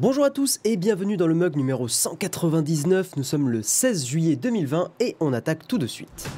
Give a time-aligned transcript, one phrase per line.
[0.00, 3.16] Bonjour à tous et bienvenue dans le mug numéro 199.
[3.16, 6.28] Nous sommes le 16 juillet 2020 et on attaque tout de suite.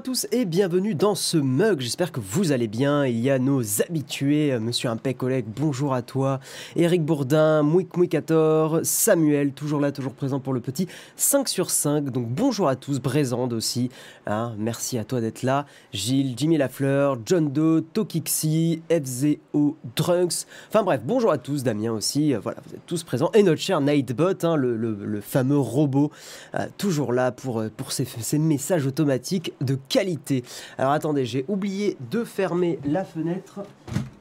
[0.00, 1.80] Tous et bienvenue dans ce mug.
[1.80, 3.06] J'espère que vous allez bien.
[3.06, 6.38] Il y a nos habitués, euh, Monsieur Impec Oleg, bonjour à toi.
[6.74, 10.86] Eric Bourdin, Mouik Mouikator, Samuel, toujours là, toujours présent pour le petit
[11.16, 12.10] 5 sur 5.
[12.10, 13.88] Donc bonjour à tous, Brésande aussi.
[14.26, 15.64] Hein, merci à toi d'être là.
[15.92, 20.46] Gilles, Jimmy Lafleur, John Doe, Tokixi, FZO, Drunks.
[20.68, 22.34] Enfin bref, bonjour à tous, Damien aussi.
[22.34, 23.30] Euh, Voilà, vous êtes tous présents.
[23.32, 26.10] Et notre cher Nightbot, hein, le, fameux robot,
[26.54, 30.42] euh, toujours là pour, ces messages automatiques de qualité.
[30.78, 33.60] Alors attendez, j'ai oublié de fermer la fenêtre.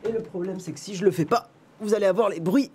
[0.08, 1.50] Et le problème, c'est que si je le fais pas,
[1.80, 2.72] vous allez avoir les bruits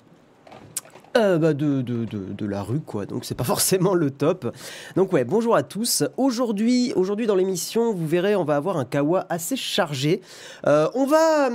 [1.16, 3.04] euh, bah, de, de, de, la rue, quoi.
[3.04, 4.54] Donc c'est pas forcément le top.
[4.94, 6.04] Donc ouais, bonjour à tous.
[6.16, 10.20] Aujourd'hui, aujourd'hui dans l'émission, vous verrez, on va avoir un kawa assez chargé.
[10.66, 11.50] Euh, on va.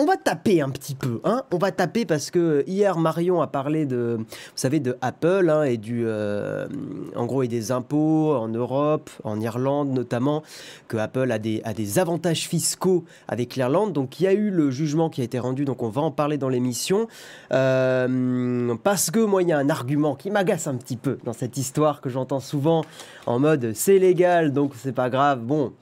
[0.00, 1.42] On va taper un petit peu, hein.
[1.50, 5.64] On va taper parce que hier Marion a parlé de, vous savez, de Apple hein,
[5.64, 6.68] et du, euh,
[7.16, 10.44] en gros, et des impôts en Europe, en Irlande notamment,
[10.86, 13.92] que Apple a des, a des avantages fiscaux avec l'Irlande.
[13.92, 16.12] Donc il y a eu le jugement qui a été rendu, donc on va en
[16.12, 17.08] parler dans l'émission.
[17.52, 21.32] Euh, parce que moi, il y a un argument qui m'agace un petit peu dans
[21.32, 22.84] cette histoire que j'entends souvent
[23.26, 25.40] en mode c'est légal, donc c'est pas grave.
[25.40, 25.72] Bon,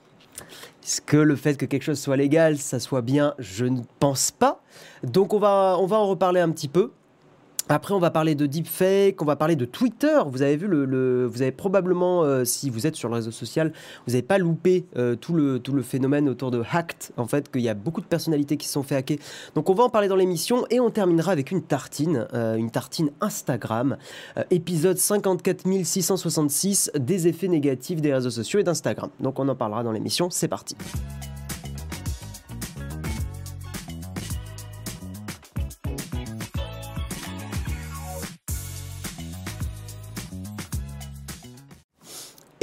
[0.86, 4.30] est-ce que le fait que quelque chose soit légal, ça soit bien Je ne pense
[4.30, 4.62] pas.
[5.02, 6.92] Donc on va, on va en reparler un petit peu.
[7.68, 10.18] Après, on va parler de deepfake, on va parler de Twitter.
[10.26, 13.72] Vous avez vu le, vous avez probablement, euh, si vous êtes sur le réseau social,
[14.06, 17.10] vous n'avez pas loupé euh, tout le tout le phénomène autour de hacked.
[17.16, 19.18] En fait, qu'il y a beaucoup de personnalités qui se sont fait hacker.
[19.56, 22.70] Donc, on va en parler dans l'émission et on terminera avec une tartine, euh, une
[22.70, 23.96] tartine Instagram,
[24.50, 29.10] épisode 54 666 des effets négatifs des réseaux sociaux et d'Instagram.
[29.18, 30.30] Donc, on en parlera dans l'émission.
[30.30, 30.76] C'est parti.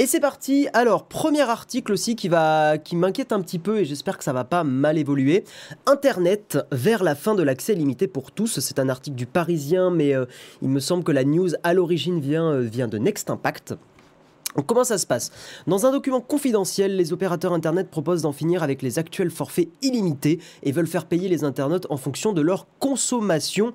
[0.04, 0.68] Et c'est parti.
[0.74, 4.62] Alors, premier article aussi qui m'inquiète un petit peu et j'espère que ça va pas
[4.62, 5.44] mal évoluer.
[5.86, 8.60] Internet vers la fin de l'accès limité pour tous.
[8.60, 10.26] C'est un article du Parisien, mais euh,
[10.60, 13.76] il me semble que la news à l'origine vient euh, vient de Next Impact.
[14.66, 15.32] Comment ça se passe?
[15.66, 20.38] Dans un document confidentiel, les opérateurs Internet proposent d'en finir avec les actuels forfaits illimités
[20.62, 23.72] et veulent faire payer les internautes en fonction de leur consommation.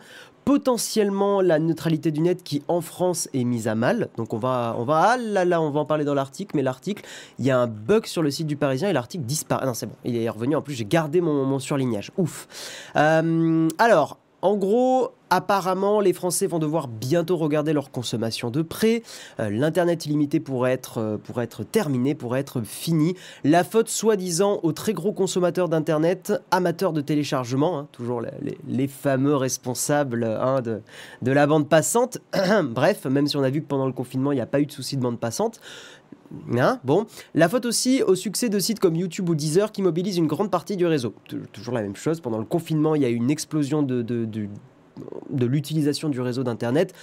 [0.50, 4.10] Potentiellement la neutralité du net qui en France est mise à mal.
[4.18, 6.56] Donc on va, on va, ah là là, on va en parler dans l'article.
[6.56, 7.06] Mais l'article,
[7.38, 9.62] il y a un bug sur le site du Parisien et l'article disparaît.
[9.64, 10.56] Ah non, c'est bon, il est revenu.
[10.56, 12.12] En plus, j'ai gardé mon, mon surlignage.
[12.18, 12.48] Ouf.
[12.96, 19.04] Euh, alors, en gros, apparemment, les Français vont devoir bientôt regarder leur consommation de près.
[19.40, 23.16] Euh, L'Internet illimité pourrait être, euh, pourrait être terminé, pourrait être fini.
[23.44, 28.22] La faute, soi-disant, aux très gros consommateurs d'Internet, amateurs de téléchargement, hein, toujours
[28.68, 30.82] les fameux responsables hein, de,
[31.22, 32.20] de la bande passante.
[32.64, 34.66] Bref, même si on a vu que pendant le confinement, il n'y a pas eu
[34.66, 35.60] de souci de bande passante.
[36.56, 40.18] Hein, bon, la faute aussi au succès de sites comme YouTube ou Deezer qui mobilisent
[40.18, 41.16] une grande partie du réseau.
[41.28, 44.06] Tou- Toujours la même chose, pendant le confinement, il y a eu une explosion de,
[45.40, 46.94] l'utilisation du réseau d'Internet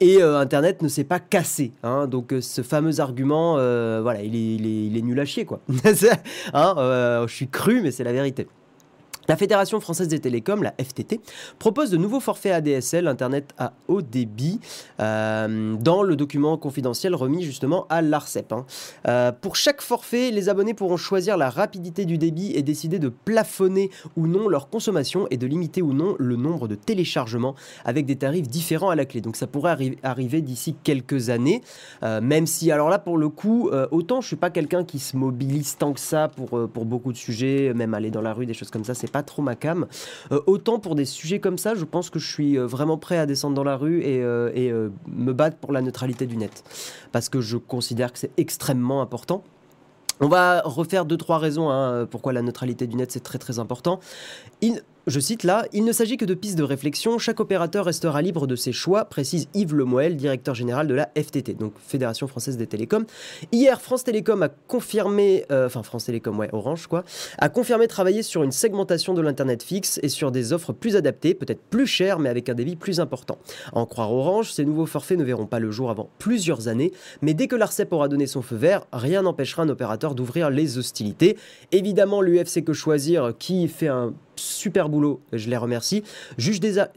[0.00, 1.72] et euh, Internet ne s'est pas cassé.
[1.82, 2.06] hein.
[2.06, 5.60] donc euh, ce fameux argument, euh, voilà, il est, nul à chier quoi.
[6.52, 6.74] Hein,
[7.26, 8.46] je suis cru, mais c'est la vérité.
[9.28, 11.20] La Fédération française des télécoms, la FTT,
[11.58, 14.60] propose de nouveaux forfaits ADSL, Internet à haut débit,
[15.00, 18.52] euh, dans le document confidentiel remis justement à l'ARCEP.
[18.52, 18.66] hein.
[19.08, 23.08] Euh, pour chaque forfait, les abonnés pourront choisir la rapidité du débit et décider de
[23.08, 27.54] plafonner ou non leur consommation et de limiter ou non le nombre de téléchargements
[27.84, 29.20] avec des tarifs différents à la clé.
[29.22, 31.62] Donc ça pourrait arri- arriver d'ici quelques années,
[32.02, 35.16] euh, même si, alors là pour le coup, autant je suis pas quelqu'un qui se
[35.16, 38.54] mobilise tant que ça pour, pour beaucoup de sujets, même aller dans la rue, des
[38.54, 39.86] choses comme ça, c'est pas trop ma cam.
[40.32, 43.16] Euh, autant pour des sujets comme ça, je pense que je suis euh, vraiment prêt
[43.16, 46.64] à descendre dans la rue et, euh, me battre pour la neutralité du net.
[47.12, 49.44] Parce que je considère que c'est extrêmement important.
[50.20, 53.60] On va refaire deux, trois raisons hein, pourquoi la neutralité du net c'est très très
[53.60, 54.00] important.
[54.62, 58.22] Il- je cite là, il ne s'agit que de pistes de réflexion, chaque opérateur restera
[58.22, 62.56] libre de ses choix, précise Yves Lemoel, directeur général de la FTT, donc Fédération Française
[62.56, 63.04] des Télécoms.
[63.52, 67.04] Hier, France Télécom a confirmé, euh, enfin France Télécom, ouais, Orange quoi,
[67.38, 71.34] a confirmé travailler sur une segmentation de l'Internet fixe et sur des offres plus adaptées,
[71.34, 73.38] peut-être plus chères, mais avec un débit plus important.
[73.72, 77.34] en croire Orange, ces nouveaux forfaits ne verront pas le jour avant plusieurs années, mais
[77.34, 81.36] dès que l'ARCEP aura donné son feu vert, rien n'empêchera un opérateur d'ouvrir les hostilités.
[81.72, 86.02] Évidemment, l'UFC que choisir, qui fait un super boulot, je les remercie,
[86.38, 86.90] juge déjà,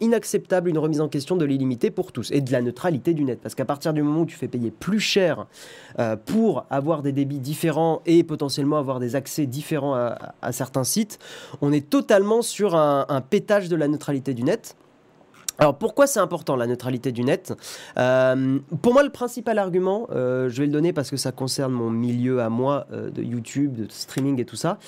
[0.00, 3.40] inacceptable une remise en question de l'illimité pour tous et de la neutralité du net.
[3.42, 5.46] Parce qu'à partir du moment où tu fais payer plus cher
[5.98, 11.18] euh, pour avoir des débits différents et potentiellement avoir des accès différents à, certains sites,
[11.60, 14.76] on est totalement sur un pétage de la neutralité du net.
[15.58, 17.52] Alors pourquoi c'est important la neutralité du net?
[17.98, 21.72] Euh, Pour moi le principal argument, euh, je vais le donner parce que ça concerne
[21.72, 24.78] mon milieu à moi euh, de YouTube, de streaming et tout ça.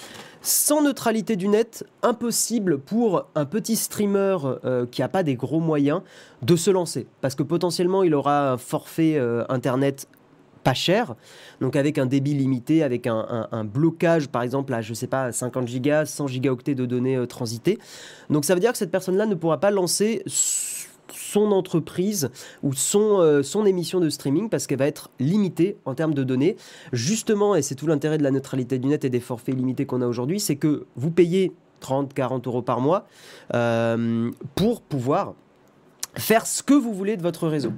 [0.41, 4.37] Sans neutralité du net, impossible pour un petit streamer
[4.91, 6.03] qui n'a pas des gros moyens
[6.43, 7.07] de se lancer.
[7.23, 9.19] Parce que potentiellement il aura un forfait
[9.49, 10.07] internet
[10.65, 11.15] pas cher,
[11.61, 15.69] donc avec un débit limité, avec un, blocage par exemple à je sais pas 50
[15.69, 17.79] gigas, 100 gigaoctets de données euh, transitées.
[18.31, 22.31] Donc ça veut dire que cette personne-là ne pourra pas lancer son entreprise
[22.63, 26.25] ou son, euh, son émission de streaming parce qu'elle va être limitée en termes de
[26.25, 26.57] données.
[26.93, 30.01] Justement, et c'est tout l'intérêt de la neutralité du net et des forfaits limités qu'on
[30.01, 33.07] a aujourd'hui, c'est que vous payez 30, 40 euros par mois
[33.53, 35.35] euh, pour pouvoir
[36.15, 37.73] faire ce que vous voulez de votre réseau.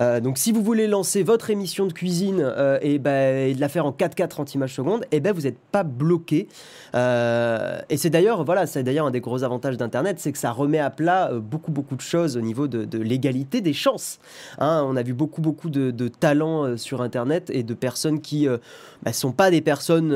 [0.00, 3.68] Euh, donc si vous voulez lancer votre émission de cuisine euh, ben, et, de la
[3.68, 6.48] faire en 4K 30 images secondes, et eh ben vous n'êtes pas bloqué.
[6.94, 10.52] Euh, et c'est d'ailleurs voilà, c'est d'ailleurs un des gros avantages d'Internet, c'est que ça
[10.52, 14.18] remet à plat beaucoup beaucoup de choses au niveau de, l'égalité des chances.
[14.58, 14.84] Hein.
[14.86, 18.58] on a vu beaucoup beaucoup de, talents sur Internet et de personnes qui ne
[19.02, 20.12] ben, sont pas des personnes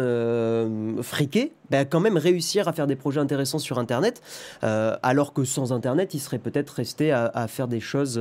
[1.03, 4.21] friquées, ben, quand même réussir à faire des projets intéressants sur Internet,
[4.63, 8.21] alors que sans Internet, ils seraient peut-être restés à, faire des choses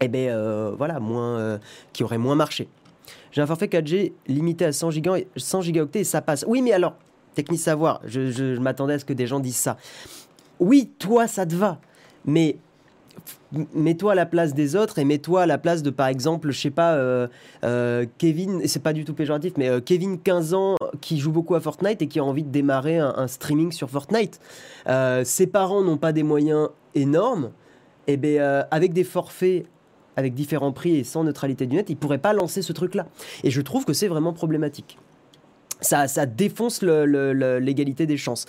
[0.00, 1.58] eh ben euh, voilà, moins, euh,
[1.92, 2.68] qui aurait moins marché.
[3.32, 6.44] J'ai un forfait 4G limité à 100, giga, 100 gigaoctets et ça passe.
[6.48, 6.94] Oui, mais alors,
[7.34, 9.76] technique savoir, je, m'attendais à ce que des gens disent ça.
[10.58, 11.78] Oui, toi, ça te va,
[12.24, 12.56] mais
[13.74, 16.60] mets-toi à la place des autres et mets-toi à la place de, par exemple, je
[16.60, 17.26] sais pas, euh,
[18.18, 21.60] Kevin, et c'est pas du tout péjoratif, mais Kevin, 15 ans, qui joue beaucoup à
[21.60, 24.40] Fortnite et qui a envie de démarrer un, streaming sur Fortnite.
[25.24, 27.50] ses parents n'ont pas des moyens énormes.
[28.08, 29.66] Et eh bien, avec des forfaits
[30.16, 33.06] avec différents prix et sans neutralité du net, ils pourraient pas lancer ce truc-là.
[33.44, 34.98] Et je trouve que c'est vraiment problématique.
[35.80, 38.46] Ça, ça défonce l'égalité des chances.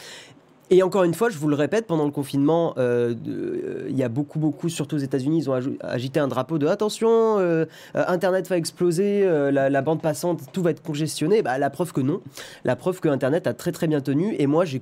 [0.69, 4.03] Et encore une fois, je vous le répète, pendant le confinement, euh, euh, il y
[4.03, 8.49] a beaucoup, beaucoup, surtout aux États-Unis, ils ont agité un drapeau de attention, euh, Internet
[8.49, 11.41] va exploser, la, bande passante, tout va être congestionné.
[11.41, 12.21] Bah, la preuve que non.
[12.65, 14.35] La preuve que Internet a très, très bien tenu.
[14.39, 14.81] Et moi, j'ai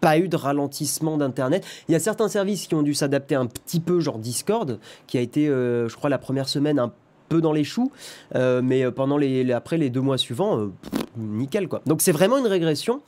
[0.00, 1.64] pas eu de ralentissement d'Internet.
[1.88, 5.18] Il y a certains services qui ont dû s'adapter un petit peu, genre Discord, qui
[5.18, 6.92] a été, euh, je crois, la première semaine un
[7.28, 7.90] peu dans les choux,
[8.36, 10.72] euh, mais pendant les, après les deux mois suivants, euh,
[11.16, 11.82] nickel quoi.
[11.84, 13.00] Donc c'est vraiment une régression.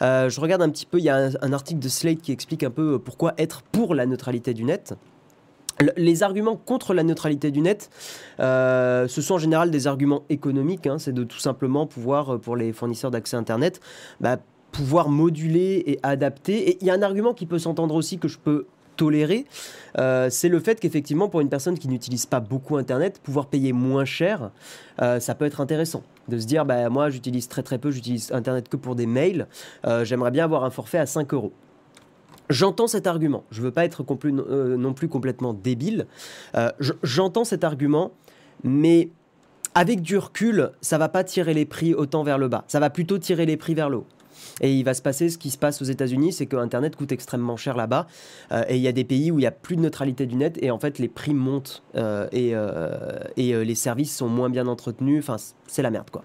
[0.00, 2.62] je regarde un petit peu, il y a un, un, article de Slate qui explique
[2.62, 4.94] un peu pourquoi être pour la neutralité du net.
[5.98, 7.90] Les arguments contre la neutralité du net,
[8.38, 10.86] ce sont en général des arguments économiques.
[10.86, 10.98] Hein.
[10.98, 13.82] c'est de tout simplement pouvoir, pour les fournisseurs d'accès Internet,
[14.20, 14.38] bah,
[14.76, 16.68] pouvoir moduler et adapter.
[16.68, 18.66] Et il y a un argument qui peut s'entendre aussi que je peux
[18.96, 19.44] tolérer,
[19.98, 23.72] euh, c'est le fait qu'effectivement, pour une personne qui n'utilise pas beaucoup Internet, pouvoir payer
[23.72, 24.50] moins cher,
[25.02, 26.02] euh, ça peut être intéressant.
[26.28, 29.48] De se dire, bah, moi, j'utilise très très peu, j'utilise Internet que pour des mails,
[29.86, 31.52] euh, j'aimerais bien avoir un forfait à 5 euros.
[32.48, 33.44] J'entends cet argument.
[33.50, 36.06] Je ne veux pas être non plus complètement débile.
[37.02, 38.12] J'entends cet argument,
[38.62, 39.10] mais
[39.74, 42.64] avec du recul, ça va pas tirer les prix autant vers le bas.
[42.68, 44.06] Ça va plutôt tirer les prix vers le haut.
[44.62, 47.12] Et il va se passer ce qui se passe aux États-Unis, c'est que Internet coûte
[47.12, 48.06] extrêmement cher là-bas.
[48.52, 50.36] Euh, et il y a des pays où il n'y a plus de neutralité du
[50.36, 54.66] net et en fait les prix montent euh, et, euh, les services sont moins bien
[54.66, 55.22] entretenus.
[55.22, 55.36] Enfin,
[55.66, 56.24] c'est la merde quoi.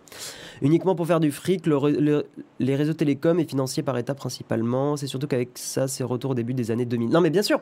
[0.61, 4.95] Uniquement pour faire du fric, les réseaux télécoms et financiers par État principalement.
[4.95, 7.09] C'est surtout qu'avec ça, c'est retour au début des années 2000.
[7.09, 7.59] Non mais bien sûr.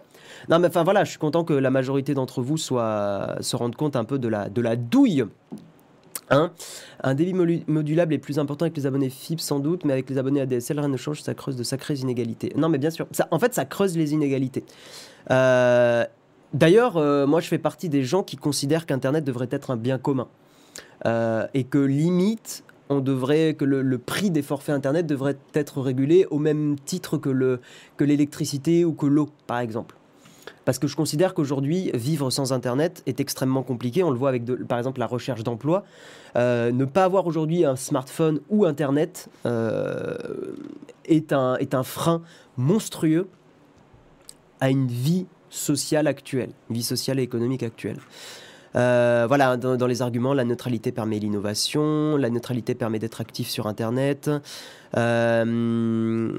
[0.50, 3.76] Non mais enfin voilà, je suis content que la majorité d'entre vous soit, se rendent
[3.76, 5.26] compte un peu de la, de la douille
[6.30, 7.34] un débit
[7.68, 10.80] modulable est plus important avec les abonnés FIP sans doute, mais avec les abonnés ADSL,
[10.80, 12.52] rien ne change, ça creuse de sacrées inégalités.
[12.56, 14.64] Non, mais bien sûr, ça, en fait, ça creuse les inégalités.
[15.32, 16.06] Euh,
[16.54, 19.98] d'ailleurs, euh, moi, je fais partie des gens qui considèrent qu'Internet devrait être un bien
[19.98, 20.28] commun.
[21.06, 26.26] Euh, et que limite, on devrait que le, prix des forfaits internet devrait être régulé
[26.30, 29.96] au même titre que l'électricité ou que l'eau par exemple
[30.70, 34.04] parce que je considère qu'aujourd'hui, vivre sans Internet est extrêmement compliqué.
[34.04, 35.84] On le voit avec, par exemple, la recherche d'emploi.
[36.36, 40.16] Euh, ne pas avoir aujourd'hui un smartphone ou Internet euh,
[41.06, 42.22] est, un, frein
[42.56, 43.28] monstrueux
[44.60, 47.98] à une vie sociale actuelle, vie sociale et économique actuelle.
[48.76, 53.66] Euh, voilà, dans, les arguments, la neutralité permet l'innovation, la neutralité permet d'être actif sur
[53.66, 54.30] Internet,
[54.98, 56.32] euh,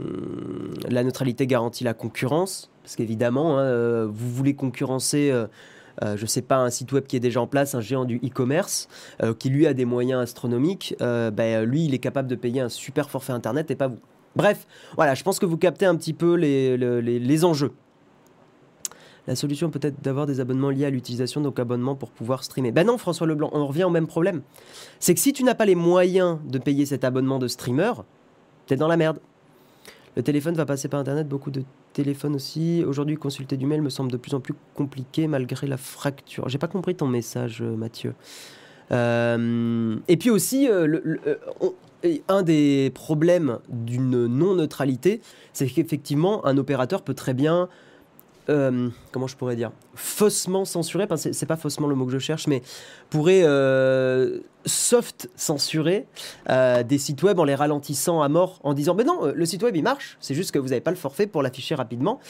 [0.88, 5.32] la neutralité garantit la concurrence, parce qu'évidemment, hein, euh, vous voulez concurrencer...
[6.02, 8.16] je ne sais pas, un site web qui est déjà en place, un géant du
[8.24, 8.88] e-commerce,
[9.38, 13.10] qui lui a des moyens astronomiques, ben, lui, il est capable de payer un super
[13.10, 13.98] forfait Internet et pas vous.
[14.34, 14.66] Bref,
[14.96, 17.72] voilà, je pense que vous captez un petit peu les, les enjeux.
[19.26, 22.72] La solution peut-être d'avoir des abonnements liés à l'utilisation nos abonnements pour pouvoir streamer.
[22.72, 24.40] Ben non, François Leblanc, on revient au même problème.
[24.98, 27.92] C'est que si tu n'as pas les moyens de payer cet abonnement de streamer,
[28.70, 29.18] t'es dans la merde.
[30.16, 32.84] Le téléphone va passer par Internet, beaucoup de téléphones aussi.
[32.86, 36.48] Aujourd'hui, consulter du mail me semble de plus en plus compliqué malgré la fracture.
[36.48, 38.14] J'ai pas compris ton message, euh, Mathieu.
[38.92, 41.16] Euh, et puis aussi, euh,
[42.28, 45.20] un des problèmes d'une non-neutralité,
[45.52, 47.68] c'est qu'effectivement, un opérateur peut très bien
[49.12, 52.62] comment je pourrais dire, faussement censuré, c'est pas faussement le mot que je cherche, mais
[53.08, 53.44] pourrait
[54.66, 56.06] soft censurer
[56.48, 59.62] euh, des sites web en les ralentissant à mort, en disant mais non, le site
[59.62, 62.20] web il marche, c'est juste que vous n'avez pas le forfait pour l'afficher rapidement.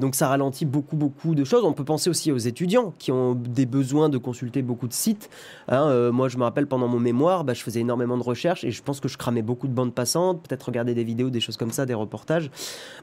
[0.00, 1.64] donc ça ralentit beaucoup beaucoup de choses.
[1.64, 5.30] On peut penser aussi aux étudiants qui ont des besoins de consulter beaucoup de sites.
[5.68, 8.70] Hein, moi je me rappelle pendant mon mémoire, bah, je faisais énormément de recherches et
[8.70, 11.56] je pense que je cramais beaucoup de bandes passantes, peut-être regarder des vidéos, des choses
[11.56, 12.50] comme ça, des reportages.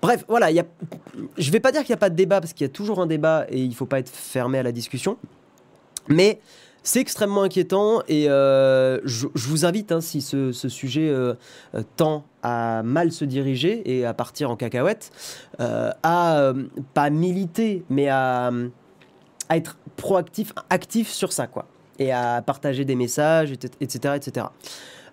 [0.02, 0.66] Bref, voilà, y a...
[1.38, 3.00] je vais pas dire qu'il n'y a pas de débat parce qu'il y a toujours
[3.00, 5.18] un débat et il faut pas être fermé à la discussion.
[6.08, 6.40] Mais
[6.84, 11.36] c'est extrêmement inquiétant et euh, je, vous invite, hein, si ce, sujet euh,
[11.76, 15.12] euh, tend à mal se diriger et à partir en cacahuète,
[15.60, 16.54] à
[16.94, 18.52] pas militer, mais à,
[19.50, 21.68] à, être proactif, actif sur ça, quoi.
[22.00, 24.16] Et à partager des messages, etc.
[24.16, 24.48] etc.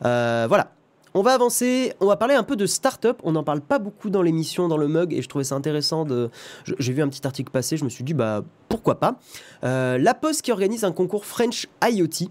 [0.01, 0.73] voilà.
[1.15, 3.21] On va avancer, on va parler un peu de start-up.
[3.25, 6.05] On n'en parle pas beaucoup dans l'émission, dans le mug, et je trouvais ça intéressant.
[6.05, 6.31] De...
[6.79, 9.19] J'ai vu un petit article passer, je me suis dit, bah pourquoi pas.
[9.65, 12.29] Euh, la Poste qui organise un concours French IoT.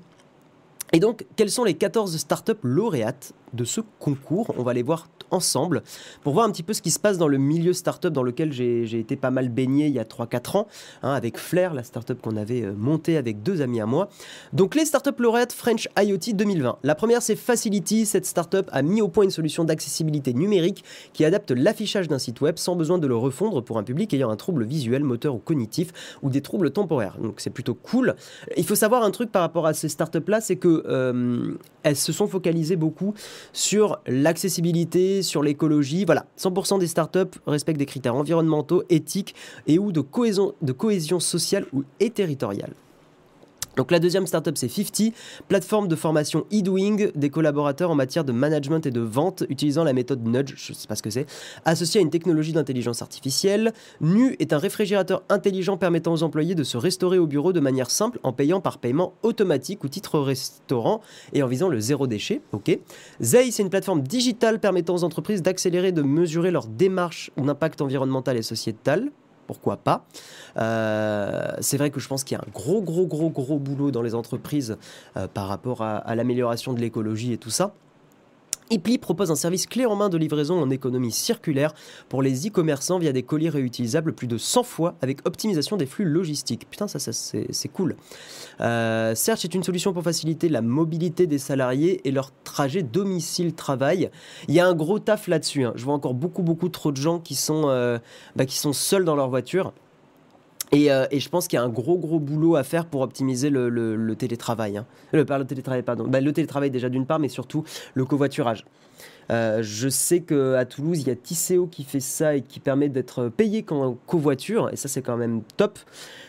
[0.93, 3.33] Et donc, quelles sont les 14 startups lauréates?
[3.53, 5.83] De ce concours On va les voir ensemble
[6.23, 8.51] pour voir un petit peu ce qui se passe dans le milieu startup dans lequel
[8.51, 10.67] j'ai été pas mal baigné il y a 3-4 ans,
[11.03, 14.09] hein, avec Flair, la startup qu'on avait euh, montée avec deux amis à moi.
[14.53, 16.79] Donc les startups lauréates French IoT 2020.
[16.83, 21.25] La première c'est Facility, cette startup a mis au point une solution d'accessibilité numérique qui
[21.25, 24.35] adapte l'affichage d'un site web sans besoin de le refondre pour un public ayant un
[24.35, 27.17] trouble visuel, moteur ou cognitif ou des troubles temporaires.
[27.21, 28.15] Donc c'est plutôt cool.
[28.55, 31.95] Il faut savoir un truc par rapport à ces startups là, c'est que euh, elles
[31.95, 33.13] se sont focalisées beaucoup
[33.53, 36.05] sur l'accessibilité, sur l'écologie.
[36.05, 39.35] Voilà, 100% des startups respectent des critères environnementaux, éthiques
[39.67, 41.65] et ou de cohésion, sociale
[41.99, 42.73] et territoriale.
[43.77, 45.13] Donc la deuxième startup c'est 50,
[45.47, 49.93] plateforme de formation e-doing des collaborateurs en matière de management et de vente utilisant la
[49.93, 51.27] méthode Nudge, je sais pas ce que c'est,
[51.63, 53.73] associée à une technologie d'intelligence artificielle.
[54.01, 57.91] Nu est un réfrigérateur intelligent permettant aux employés de se restaurer au bureau de manière
[57.91, 61.01] simple en payant par paiement automatique ou titre restaurant
[61.33, 62.41] et en visant le zéro déchet.
[62.53, 62.79] Ok.
[63.21, 67.81] Zei c'est une plateforme digitale permettant aux entreprises d'accélérer et de mesurer leur démarche d'impact
[67.81, 69.11] environnemental et sociétal
[69.47, 70.05] pourquoi pas.
[70.57, 73.91] Euh, c'est vrai que je pense qu'il y a un gros, gros, gros, gros boulot
[73.91, 74.77] dans les entreprises
[75.15, 77.73] euh, par rapport à l'amélioration de l'écologie et tout ça.
[78.69, 81.73] Ipli propose un service clé en main de livraison en économie circulaire
[82.09, 86.05] pour les e-commerçants via des colis réutilisables plus de 100 fois avec optimisation des flux
[86.05, 86.69] logistiques.
[86.69, 87.95] Putain, ça, ça c'est cool.
[88.61, 94.09] Euh, Search est une solution pour faciliter la mobilité des salariés et leur trajet domicile-travail.
[94.47, 95.63] Il y a un gros taf là-dessus.
[95.63, 95.73] Hein.
[95.75, 97.99] Je vois encore beaucoup, beaucoup trop de gens qui sont, euh,
[98.35, 99.73] bah, qui sont seuls dans leur voiture.
[100.73, 103.49] Euh, et, je pense qu'il y a un gros gros boulot à faire pour optimiser
[103.49, 104.77] le, télétravail.
[104.77, 104.85] Hein.
[105.13, 106.07] Le, le télétravail, pardon.
[106.07, 108.65] Bah, le télétravail déjà d'une part, mais surtout le covoiturage.
[109.29, 112.89] Euh, je sais qu'à Toulouse, il y a Tisséo qui fait ça et qui permet
[112.89, 115.79] d'être payé en covoiture, et ça c'est quand même top,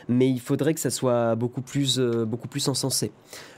[0.08, 3.12] mais il faudrait que ça soit beaucoup plus, euh, beaucoup plus encensé.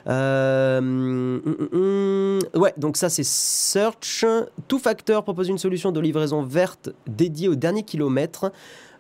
[0.07, 4.27] Hum, hum, hum, ouais, donc ça c'est Search.
[4.69, 8.53] Tout Factor propose une solution de livraison verte dédiée au dernier kilomètre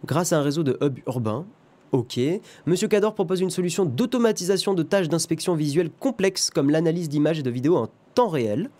[0.07, 1.45] grâce à un réseau de hubs urbains.
[1.93, 2.21] Ok.
[2.67, 7.43] Monsieur Cador propose une solution d'automatisation de tâches d'inspection visuelle complexes comme l'analyse d'images et
[7.43, 8.71] de vidéos en temps réel.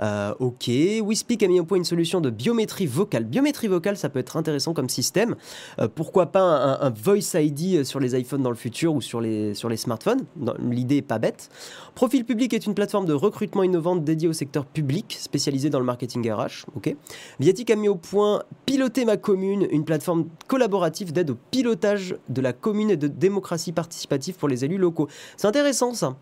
[0.00, 0.68] Euh, ok.
[0.68, 3.24] WeSpeak a mis au point une solution de biométrie vocale.
[3.24, 5.36] Biométrie vocale, ça peut être intéressant comme système.
[5.78, 6.40] Euh, pourquoi pas
[6.80, 10.24] un, Voice ID sur les iPhones dans le futur ou sur les, sur les smartphones?
[10.58, 11.50] L'idée est pas bête.
[11.94, 15.84] Profil public est une plateforme de recrutement innovante dédiée au secteur public, spécialisée dans le
[15.84, 16.66] marketing RH.
[16.76, 16.94] Ok.
[17.38, 22.40] Viatic a mis au point Piloter ma commune, une plateforme collaborative d'aide au pilotage de
[22.40, 25.08] la commune et de démocratie participative pour les élus locaux.
[25.36, 26.16] C'est intéressant ça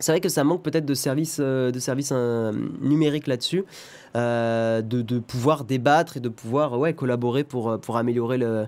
[0.00, 3.64] c'est vrai que ça manque peut-être de services, euh, de services euh, numériques là-dessus,
[4.16, 8.66] euh, de, pouvoir débattre et de pouvoir ouais, collaborer pour, pour améliorer le,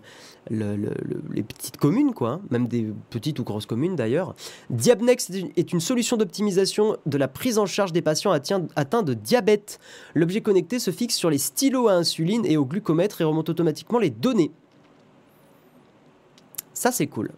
[0.50, 4.34] les petites communes, quoi, hein, même des petites ou grosses communes d'ailleurs.
[4.70, 8.32] Diabnex est une solution d'optimisation de la prise en charge des patients
[8.76, 9.80] atteints de diabète.
[10.14, 13.98] L'objet connecté se fixe sur les stylos à insuline et au glucomètre et remonte automatiquement
[13.98, 14.52] les données.
[16.74, 17.30] Ça, c'est cool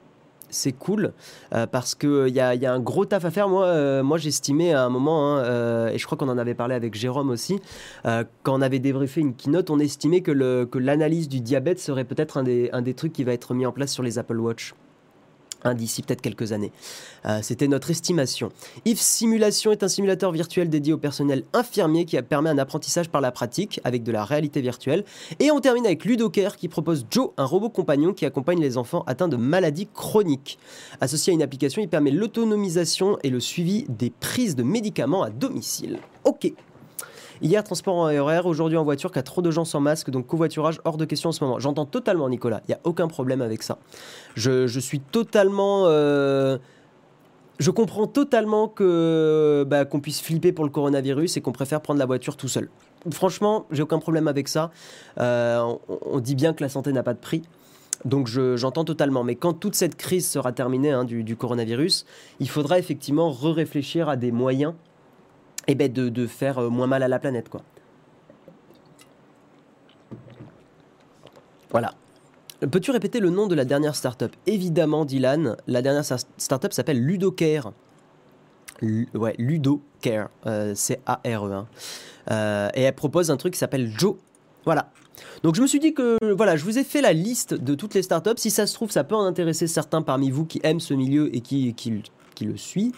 [0.54, 1.12] c'est cool
[1.54, 3.48] euh, parce qu'il euh, y a, y a, un gros taf à faire.
[3.48, 6.94] Moi, euh, j'estimais à un moment, hein, et je crois qu'on en avait parlé avec
[6.94, 7.60] Jérôme aussi,
[8.04, 10.30] quand on avait débriefé une keynote, on estimait que
[10.78, 13.92] l'analyse que du diabète serait peut-être un des trucs qui va être mis en place
[13.92, 14.74] sur les Apple Watch
[15.72, 16.72] d'ici peut-être quelques années.
[17.24, 18.52] Euh, c'était notre estimation.
[18.84, 23.22] If Simulation est un simulateur virtuel dédié au personnel infirmier qui permet un apprentissage par
[23.22, 25.04] la pratique avec de la réalité virtuelle.
[25.40, 29.04] Et on termine avec Ludocare qui propose Joe, un robot compagnon qui accompagne les enfants
[29.06, 30.58] atteints de maladies chroniques.
[31.00, 35.30] Associé à une application, il permet l'autonomisation et le suivi des prises de médicaments à
[35.30, 35.98] domicile.
[36.24, 36.52] Ok.
[37.42, 40.80] Hier, transport en RER, aujourd'hui en voiture, a trop de gens sans masque, donc covoiturage
[40.84, 41.58] hors de question en ce moment.
[41.58, 42.60] J'entends totalement, Nicolas.
[42.68, 43.78] Il n'y a aucun problème avec ça.
[44.34, 45.84] Je, suis totalement.
[45.86, 46.58] Euh,
[47.58, 51.98] je comprends totalement que bah, qu'on puisse flipper pour le coronavirus et qu'on préfère prendre
[51.98, 52.68] la voiture tout seul.
[53.10, 54.70] Franchement, j'ai aucun problème avec ça.
[55.18, 57.42] Euh, on, dit bien que la santé n'a pas de prix.
[58.04, 59.24] Donc j'entends totalement.
[59.24, 62.06] Mais quand toute cette crise sera terminée hein, du, du, coronavirus,
[62.40, 64.74] il faudra effectivement re-réfléchir à des moyens
[65.66, 67.48] et eh ben de, faire euh, moins mal à la planète.
[67.48, 67.62] quoi.
[71.70, 71.94] Voilà.
[72.70, 74.34] Peux-tu répéter le nom de la dernière startup?
[74.46, 77.72] Évidemment, Dylan, la dernière startup s'appelle Ludocare.
[78.82, 81.52] ouais, Ludocare, euh, C-A-R-E.
[81.52, 81.66] Hein.
[82.30, 84.16] Euh, et elle propose un truc qui s'appelle Joe.
[84.66, 84.90] Voilà.
[85.42, 87.94] Donc je me suis dit que voilà, je vous ai fait la liste de toutes
[87.94, 88.36] les startups.
[88.36, 91.34] Si ça se trouve, ça peut en intéresser certains parmi vous qui aiment ce milieu
[91.34, 92.02] et qui, qui,
[92.34, 92.92] qui le suit.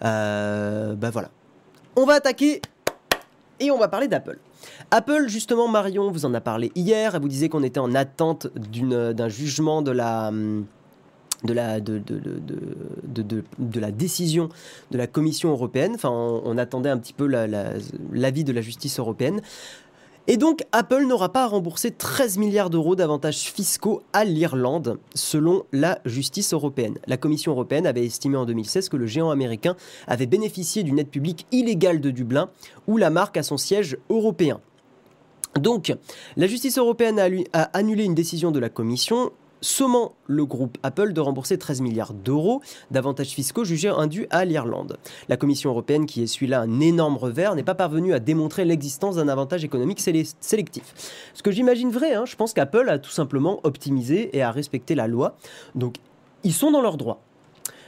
[0.00, 1.30] Bah voilà.
[1.96, 2.62] On va attaquer
[3.58, 4.38] et on va parler d'Apple.
[4.90, 7.14] Apple, justement, Marion vous en a parlé hier.
[7.14, 10.30] Elle vous disait qu'on était en attente d'un jugement de, la
[13.90, 14.48] décision
[14.90, 15.92] de la Commission européenne.
[15.94, 19.42] Enfin, on, attendait un petit peu l'avis de la justice européenne.
[20.32, 25.64] Et donc, Apple n'aura pas à rembourser 13 milliards d'euros d'avantages fiscaux à l'Irlande, selon
[25.72, 26.98] la justice européenne.
[27.08, 29.74] La Commission européenne avait estimé en 2016 que le géant américain
[30.06, 32.48] avait bénéficié d'une aide publique illégale de Dublin,
[32.86, 34.60] où la marque a son siège européen.
[35.58, 35.92] Donc,
[36.36, 37.18] la justice européenne
[37.52, 42.14] a, annulé une décision de la Commission sommant le groupe Apple de rembourser 13 milliards
[42.14, 44.98] d'euros d'avantages fiscaux jugés indus à l'Irlande.
[45.28, 49.16] La Commission européenne, qui essuie là un énorme revers, n'est pas parvenue à démontrer l'existence
[49.16, 50.94] d'un avantage économique sélectif.
[51.34, 54.94] Ce que j'imagine vrai, hein, je pense qu'Apple a tout simplement optimisé et a respecté
[54.94, 55.36] la loi.
[55.74, 55.96] Donc,
[56.44, 57.20] ils sont dans leurs droits.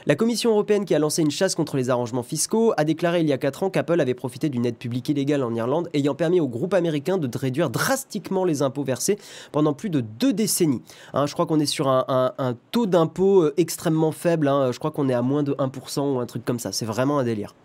[0.05, 3.27] La Commission européenne, qui a lancé une chasse contre les arrangements fiscaux, a déclaré il
[3.27, 6.41] y a 4 ans qu'Apple avait profité d'une aide publique illégale en Irlande, ayant permis
[6.41, 9.17] au groupe américain de réduire drastiquement les impôts versés
[9.53, 10.81] pendant plus de deux décennies.
[11.13, 12.33] Hein, je crois qu'on est sur un,
[12.71, 14.73] taux d'impôt euh, extrêmement faible, hein.
[14.73, 17.19] je crois qu'on est à moins de 1% ou un truc comme ça, c'est vraiment
[17.19, 17.55] un délire.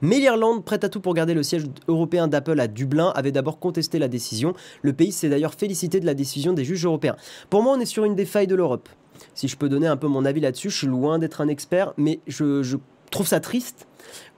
[0.00, 3.58] Mais l'Irlande, prête à tout pour garder le siège européen d'Apple à Dublin, avait d'abord
[3.58, 4.54] contesté la décision.
[4.82, 7.16] Le pays s'est d'ailleurs félicité de la décision des juges européens.
[7.50, 8.88] Pour moi, on est sur une des failles de l'Europe
[9.34, 11.92] si je peux donner un peu mon avis là-dessus, je suis loin d'être un expert,
[11.96, 12.76] mais je,
[13.10, 13.86] trouve ça triste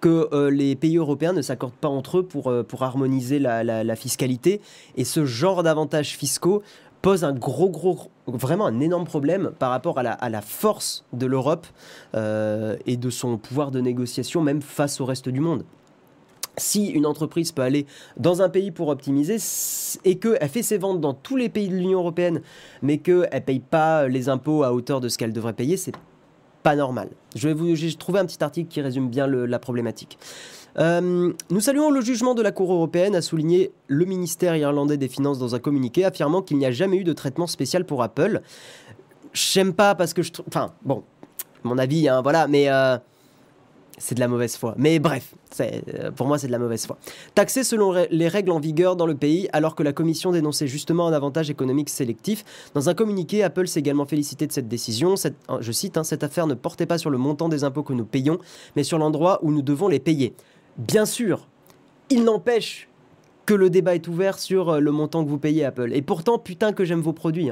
[0.01, 4.61] que euh, les pays européens ne s'accordent pas entre eux pour, euh, harmoniser la, fiscalité.
[4.97, 6.63] Et ce genre d'avantages fiscaux
[7.03, 11.67] pose un gros, gros, vraiment un énorme problème par rapport à la, force de l'Europe
[12.15, 15.65] euh, et de son pouvoir de négociation, même face au reste du monde
[16.57, 17.87] si une entreprise peut aller
[18.17, 19.37] dans un pays pour optimiser
[20.05, 22.43] et qu'elle fait ses ventes dans tous les pays de l'Union européenne,
[22.83, 25.95] mais qu'elle ne paye pas les impôts à hauteur de ce qu'elle devrait payer, c'est
[26.63, 27.09] pas normal.
[27.35, 30.19] Je vais vous, j'ai trouvé un petit article qui résume bien la problématique.
[30.79, 35.09] Euh, nous saluons le jugement de la Cour européenne, a souligné le ministère irlandais des
[35.09, 38.41] Finances dans un communiqué, affirmant qu'il n'y a jamais eu de traitement spécial pour Apple.
[39.33, 40.31] J'aime pas parce que je.
[40.47, 41.03] Enfin, bon,
[41.65, 42.69] mon avis, hein, voilà, mais.
[42.69, 42.99] Euh,
[44.01, 44.75] c'est de la mauvaise foi.
[44.77, 46.99] Mais bref, euh, pour moi, c'est de la mauvaise foi.
[47.35, 51.07] Taxé selon les règles en vigueur dans le pays, alors que la Commission dénonçait justement
[51.07, 52.45] un avantage économique sélectif.
[52.75, 55.15] Dans un communiqué, Apple s'est également félicité de cette décision.
[55.61, 58.07] je cite, hein, cette affaire ne portait pas sur le montant des impôts que nous
[58.07, 58.39] payons,
[58.75, 60.35] mais sur l'endroit où nous devons les payer.
[60.79, 61.47] Bien sûr,
[62.13, 62.89] Il n'empêche
[63.47, 65.93] que le débat est ouvert sur euh, le montant que vous payez Apple.
[65.93, 67.51] Et pourtant, putain que j'aime vos produits.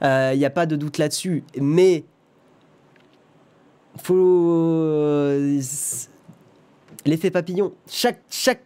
[0.00, 0.34] Il hein.
[0.34, 1.44] n'y a pas de doute là-dessus.
[1.60, 2.04] Mais
[3.96, 5.34] faut
[7.04, 7.72] l'effet papillon.
[7.88, 8.62] Chaque, chaque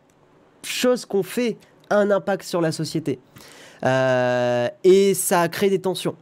[0.62, 1.57] chose qu'on fait
[1.91, 3.19] a un impact sur la société.
[3.85, 6.17] Euh, et ça a créé des tensions.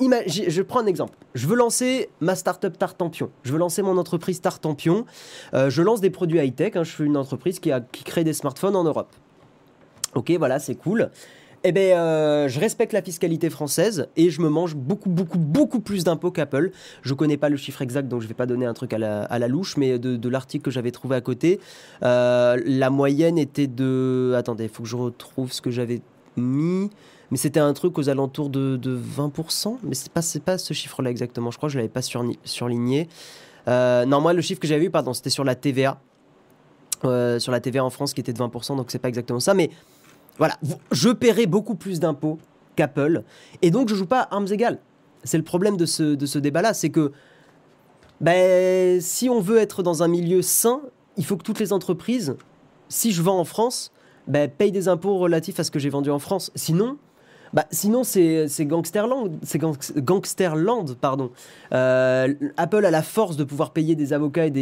[0.00, 1.16] je prends un exemple.
[1.34, 3.30] Je veux lancer ma startup Tartampion.
[3.44, 5.06] Je veux lancer mon entreprise Tartampion.
[5.54, 6.76] Euh, je lance des produits high-tech.
[6.76, 6.84] Hein.
[6.84, 9.10] je suis une entreprise qui, a, qui crée des smartphones en Europe.
[10.14, 11.10] Ok, voilà, c'est cool
[11.62, 15.80] eh bien, euh, je respecte la fiscalité française et je me mange beaucoup, beaucoup, beaucoup
[15.80, 16.70] plus d'impôts qu'Apple.
[17.02, 19.48] Je connais pas le chiffre exact, donc je vais pas donner un truc à la,
[19.48, 21.60] louche, mais de, l'article que j'avais trouvé à côté,
[22.02, 24.32] euh, la moyenne était de...
[24.36, 26.00] Attendez, il faut que je retrouve ce que j'avais
[26.36, 26.88] mis.
[27.30, 31.50] Mais c'était un truc aux alentours de, 20%, mais c'est pas, pas ce chiffre-là exactement.
[31.50, 33.08] Je crois que je l'avais pas surligné.
[33.68, 36.00] Euh, non, moi, le chiffre que j'avais vu, pardon, c'était sur la TVA.
[37.02, 39.52] sur la TVA en France qui était de 20%, donc c'est pas exactement ça.
[39.52, 39.70] Mais
[40.40, 40.56] voilà,
[40.90, 42.38] je paierai beaucoup plus d'impôts
[42.74, 43.22] qu'Apple,
[43.62, 44.80] et donc je joue pas à armes égales.
[45.22, 47.12] C'est le problème de ce, de ce débat-là, c'est que
[48.20, 50.80] ben, si on veut être dans un milieu sain,
[51.16, 52.36] il faut que toutes les entreprises,
[52.88, 53.92] si je vends en France,
[54.26, 56.50] ben, payent des impôts relatifs à ce que j'ai vendu en France.
[56.54, 56.96] Sinon,
[57.52, 61.30] bah, sinon, c'est Gangsterland, c'est Gangsterland, pardon.
[61.72, 64.52] Euh, Apple a la force de pouvoir payer des avocats et,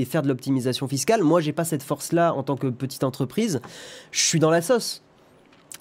[0.00, 1.22] et faire de l'optimisation fiscale.
[1.22, 3.60] Moi, j'ai pas cette force-là en tant que petite entreprise.
[4.10, 5.02] Je suis dans la sauce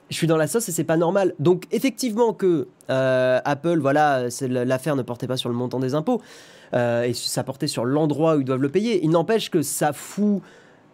[0.10, 1.34] je suis dans la sauce et c'est pas normal.
[1.40, 6.22] Donc effectivement que euh, Apple, voilà, l'affaire ne portait pas sur le montant des impôts
[6.74, 9.04] euh, et ça portait sur l'endroit où ils doivent le payer.
[9.04, 10.42] Il n'empêche que ça fout,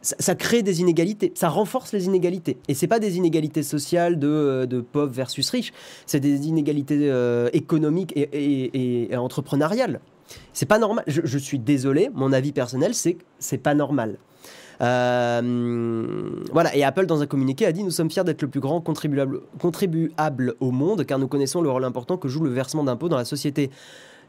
[0.02, 2.58] ça, crée des inégalités, ça renforce les inégalités.
[2.68, 5.74] Et c'est pas des inégalités sociales de, euh, pauvres versus riches,
[6.06, 7.12] c'est des inégalités
[7.54, 10.00] économiques et, entrepreneuriales.
[10.54, 11.04] C'est pas normal.
[11.06, 14.18] Je, je, suis désolé, mon avis personnel, c'est c'est pas normal.
[14.84, 15.42] Euh,
[16.52, 18.82] voilà, et Apple, dans un communiqué, a dit Nous sommes fiers d'être le plus grand
[18.82, 23.10] contribuable, contribuable au monde, car nous connaissons le rôle important que joue le versement d'impôts
[23.10, 23.70] dans la société.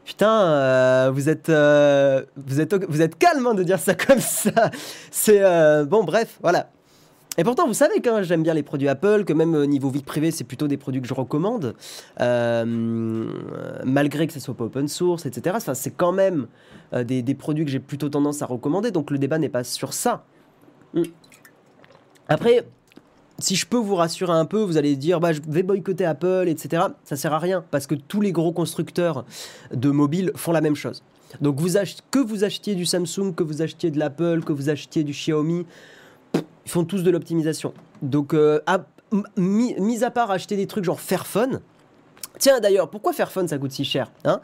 [0.05, 4.19] Putain, euh, vous êtes, euh, vous êtes, vous êtes calme hein, de dire ça comme
[4.19, 4.69] ça.
[5.11, 5.41] C'est
[5.85, 6.69] bon, bref, voilà.
[7.37, 10.03] Et pourtant, vous savez que j'aime bien les produits Apple, que même au niveau vie
[10.03, 11.75] privée, c'est plutôt des produits que je recommande,
[12.17, 15.57] malgré que ce soit pas open source, etc.
[15.73, 16.47] C'est quand même
[16.93, 18.91] des, produits que j'ai plutôt tendance à recommander.
[18.91, 20.23] Donc le débat n'est pas sur ça.
[20.95, 21.03] Mm.
[22.27, 22.65] Après,
[23.39, 26.45] si je peux vous rassurer un peu, vous allez dire bah, je vais boycotter Apple,
[26.47, 26.83] etc.
[27.03, 29.25] Ça sert à rien parce que tous les gros constructeurs
[29.73, 31.03] de mobiles font la même chose.
[31.41, 31.73] Donc vous
[32.11, 35.65] que vous achetiez du Samsung, que vous achetiez de l'Apple, que vous achetiez du Xiaomi,
[36.33, 37.73] ils font tous de l'optimisation.
[38.01, 38.61] Donc euh,
[39.37, 41.61] mis, à part acheter des trucs genre Fairphone.
[42.39, 44.39] Tiens d'ailleurs, pourquoi Fairphone ça coûte si cher hein?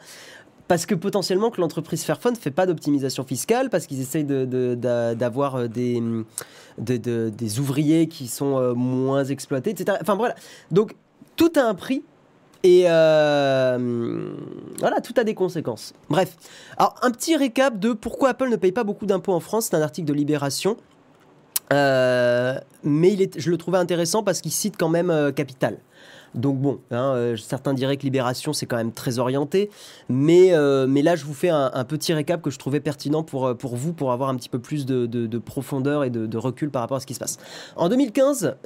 [0.68, 5.56] Parce que potentiellement que l'entreprise Fairphone ne fait pas d'optimisation fiscale, parce qu'ils essayent d'avoir
[5.56, 6.00] euh, des,
[6.78, 9.98] des ouvriers qui sont euh, moins exploités, etc.
[10.00, 10.34] Enfin voilà.
[10.70, 10.94] Donc
[11.36, 12.02] tout a un prix.
[12.64, 14.34] Et euh,
[14.78, 15.94] voilà, tout a des conséquences.
[16.08, 16.36] Bref.
[16.76, 19.66] Alors, un petit récap de pourquoi Apple ne paye pas beaucoup d'impôts en France.
[19.68, 20.76] C'est un article de Libération.
[21.72, 25.78] mais je le trouvais intéressant parce qu'il cite quand même Capital.
[26.34, 29.70] Donc bon, hein, euh, certains diraient que Libération, c'est quand même très orienté.
[30.08, 33.54] Mais, euh, là, je vous fais un, petit récap que je trouvais pertinent pour, euh,
[33.54, 36.96] pour vous, pour avoir un petit peu plus de, profondeur et de, recul par rapport
[36.96, 37.38] à ce qui se passe.
[37.76, 38.56] En 2015,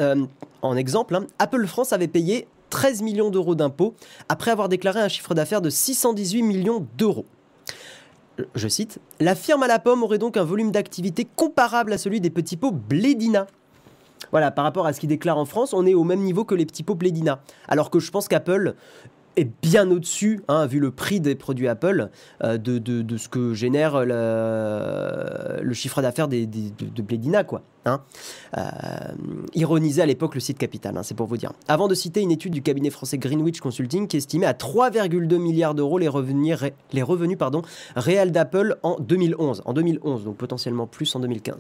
[0.62, 3.94] en exemple, hein, Apple France avait payé 13 millions d'euros d'impôts
[4.29, 7.26] après avoir déclaré un chiffre d'affaires de 618 millions d'euros.
[8.55, 12.20] Je cite, La firme à la pomme aurait donc un volume d'activité comparable à celui
[12.20, 13.46] des petits pots Blédina,
[14.33, 16.55] voilà, par rapport à ce qu'ils déclarent en France, on est au même niveau que
[16.55, 17.40] les petits pots Pledina.
[17.68, 18.74] Alors que je pense qu'Apple
[19.37, 22.09] est bien au-dessus, hein, vu le prix des produits Apple,
[22.42, 27.02] euh, de, ce que génère le, chiffre d'affaires de, de.
[27.87, 28.01] Hein.
[28.59, 28.62] Euh,
[29.55, 31.53] ironisé à l'époque le site Capital, hein, c'est pour vous dire.
[31.68, 35.75] Avant de citer une étude du cabinet français Greenwich Consulting qui estimait à 3,2 milliards
[35.75, 36.57] d'euros les revenus,
[37.94, 39.62] réels d'Apple en 2011.
[39.64, 41.57] En 2011, donc potentiellement plus en 2015.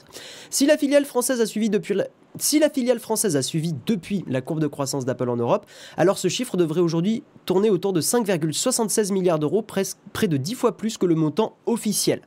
[0.50, 2.06] Si la filiale française a suivi depuis la,
[2.38, 6.18] si la filiale française a suivi depuis la courbe de croissance d'Apple en Europe, alors
[6.18, 10.98] ce chiffre devrait aujourd'hui tourner autour de 5,76 milliards d'euros, près de 10 fois plus
[10.98, 12.22] que le montant officiel.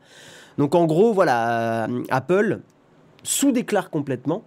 [0.57, 2.61] Donc en gros, voilà, euh, Apple
[3.29, 4.43] sous-déclare complètement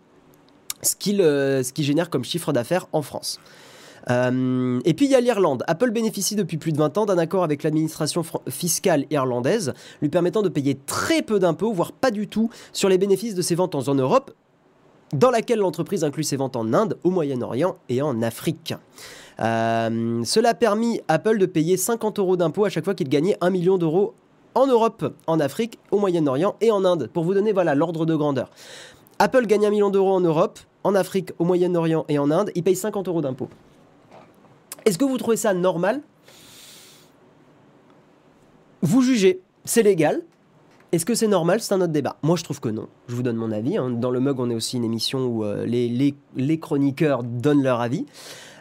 [0.83, 3.39] ce qu'il euh, ce génère comme chiffre d'affaires en France.
[4.11, 5.63] Euh, et puis il y a l'Irlande.
[5.69, 10.43] Apple bénéficie depuis plus de 20 ans d'un accord avec l'administration fiscale irlandaise, lui permettant
[10.43, 13.77] de payer très peu d'impôts, voire pas du tout, sur les bénéfices de ses ventes
[13.77, 14.33] en Europe,
[15.13, 18.75] dans laquelle l'entreprise inclut ses ventes en Inde, au Moyen-Orient et en Afrique.
[19.39, 23.37] Euh, cela a permis Apple de payer 50 euros d'impôts à chaque fois qu'il gagnait
[23.41, 24.15] 1 million d'euros
[24.55, 28.15] en Europe, en Afrique, au Moyen-Orient et en Inde, pour vous donner voilà l'ordre de
[28.15, 28.51] grandeur.
[29.19, 32.63] Apple gagne un million d'euros en Europe, en Afrique, au Moyen-Orient et en Inde, ils
[32.63, 33.49] payent 50 euros d'impôts.
[34.85, 36.01] Est-ce que vous trouvez ça normal?
[38.83, 40.23] Vous jugez, c'est légal.
[40.91, 41.61] Est-ce que c'est normal?
[41.61, 42.17] C'est un autre débat.
[42.23, 42.89] Moi, je trouve que non.
[43.09, 43.79] Je vous donne mon avis.
[43.79, 43.91] hein.
[43.91, 48.05] Dans le mug, on est aussi une émission où euh, les chroniqueurs donnent leur avis.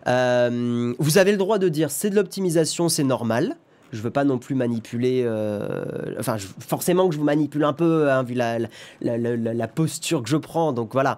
[0.08, 3.58] Euh, vous avez le droit de dire c'est de l'optimisation, c'est normal.
[3.92, 5.24] Je veux pas non plus manipuler.
[5.26, 5.84] euh,
[6.20, 10.72] enfin, forcément que je vous manipule un peu, hein, vu la, posture que je prends.
[10.72, 11.18] Donc voilà,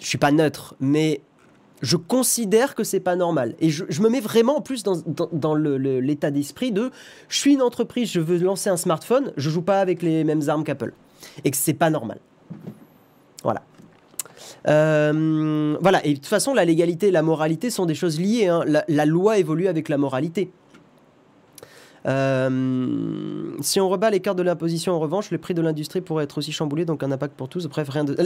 [0.00, 1.20] je suis pas neutre, mais
[1.82, 3.54] je considère que c'est pas normal.
[3.60, 6.90] Et je, me mets vraiment en plus dans, l'état d'esprit de
[7.28, 10.48] je suis une entreprise, je veux lancer un smartphone, je joue pas avec les mêmes
[10.48, 10.92] armes qu'Apple.
[11.44, 12.18] Et que c'est pas normal.
[13.42, 13.62] Voilà.
[14.68, 18.46] Euh, voilà, et de toute façon, la légalité et la moralité sont des choses liées.
[18.46, 18.64] hein.
[18.88, 20.50] La loi évolue avec la moralité.
[22.08, 26.24] Euh, si on rebat les cartes de l'imposition, en revanche, le prix de l'industrie pourrait
[26.24, 27.66] être aussi chamboulé, donc un impact pour tous.
[27.66, 28.16] Bref, rien de.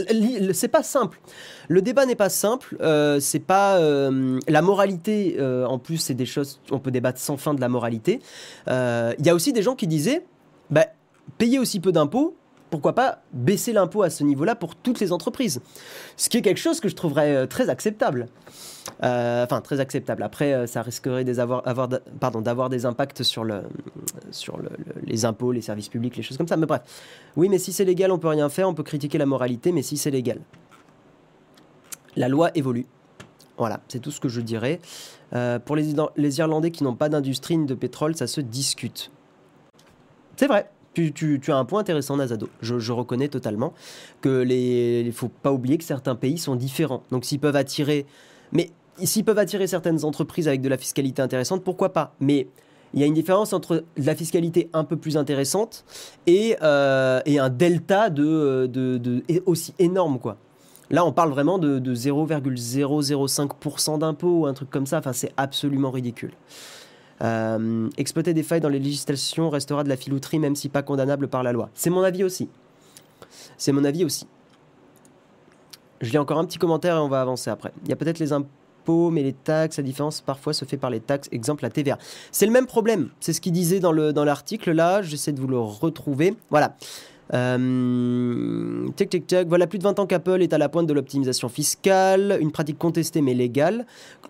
[0.53, 1.19] C'est pas simple.
[1.67, 2.77] Le débat n'est pas simple.
[2.81, 5.37] euh, c'est pas euh, la moralité.
[5.41, 6.59] en plus, c'est des choses.
[6.71, 8.21] On peut débattre sans fin de la moralité.
[8.67, 10.25] Il y a aussi des gens qui disaient,
[10.69, 10.85] bah,
[11.37, 12.35] payer aussi peu d'impôts.
[12.69, 15.61] Pourquoi pas baisser l'impôt à ce niveau-là pour toutes les entreprises?
[16.17, 18.27] Ce qui est quelque chose que je trouverais très acceptable.
[19.03, 20.23] Euh, Enfin, très acceptable.
[20.23, 23.61] Après, euh, ça risquerait d'avoir des impacts sur, le,
[24.31, 26.57] sur le- le- les impôts, les services publics, les choses comme ça.
[26.57, 26.81] Mais bref.
[27.35, 28.67] Oui, mais si c'est légal, on peut rien faire.
[28.69, 30.39] On peut critiquer la moralité, mais si c'est légal.
[32.15, 32.85] La loi évolue.
[33.57, 34.79] Voilà, c'est tout ce que je dirais.
[35.33, 39.11] Euh, pour les, Irlandais qui n'ont pas d'industrie ni de pétrole, ça se discute.
[40.35, 40.69] C'est vrai.
[40.93, 42.49] Tu, as un point intéressant, Nazado.
[42.61, 43.73] Je, reconnais totalement
[44.21, 47.03] que il faut pas oublier que certains pays sont différents.
[47.09, 48.05] Donc s'ils peuvent attirer,
[48.53, 48.71] mais
[49.03, 52.13] s'ils peuvent attirer certaines entreprises avec de la fiscalité intéressante, pourquoi pas?
[52.19, 52.47] Mais
[52.93, 55.83] il y a une différence entre de la fiscalité un peu plus intéressante
[56.27, 58.09] et, euh, un delta
[59.45, 60.19] aussi énorme.
[60.91, 64.99] Là, on parle vraiment de, de 0,005% d'impôt ou un truc comme ça.
[64.99, 66.33] Enfin, c'est absolument ridicule.
[67.21, 71.27] Euh, exploiter des failles dans les législations restera de la filouterie, même si pas condamnable
[71.27, 71.69] par la loi.
[71.73, 72.49] C'est mon avis aussi.
[73.57, 74.27] C'est mon avis aussi.
[76.03, 77.71] Je lis encore un petit commentaire et on va avancer après.
[77.83, 80.89] Il y a peut-être les impôts, mais les taxes, la différence parfois se fait par
[80.89, 81.29] les taxes.
[81.31, 81.97] Exemple, la TVA.
[82.31, 83.09] C'est le même problème.
[83.21, 85.01] C'est ce qu'il disait dans le dans l'article là.
[85.01, 86.35] J'essaie de vous le retrouver.
[86.49, 86.75] Voilà.
[87.33, 89.33] Euh, tic tic.
[89.47, 92.77] Voilà plus de 20 ans qu'Apple est à la pointe de l'optimisation fiscale, une pratique
[92.77, 93.85] contestée mais légale.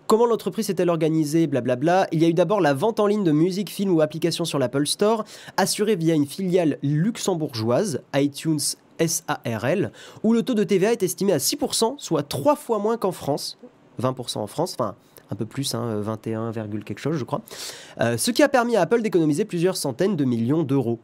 [0.06, 1.48] Comment l'entreprise est-elle organisée?
[1.48, 2.06] Blablabla.
[2.12, 4.60] Il y a eu d'abord la vente en ligne de musique, films ou applications sur
[4.60, 5.24] l'Apple Store,
[5.56, 8.60] assurée via une filiale luxembourgeoise, iTunes
[8.98, 13.12] SARL, où le taux de TVA est estimé à 6%, soit trois fois moins qu'en
[13.12, 13.58] France.
[14.00, 14.94] 20% en France, enfin
[15.30, 17.40] un peu plus, hein, 21, virgule quelque chose je crois.
[18.00, 20.98] Euh, ce qui a permis à Apple d'économiser plusieurs centaines de millions d'euros.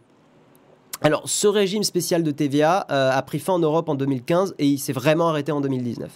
[1.03, 4.66] Alors, ce régime spécial de TVA euh, a pris fin en Europe en 2015 et
[4.66, 6.11] il s'est vraiment arrêté en 2019.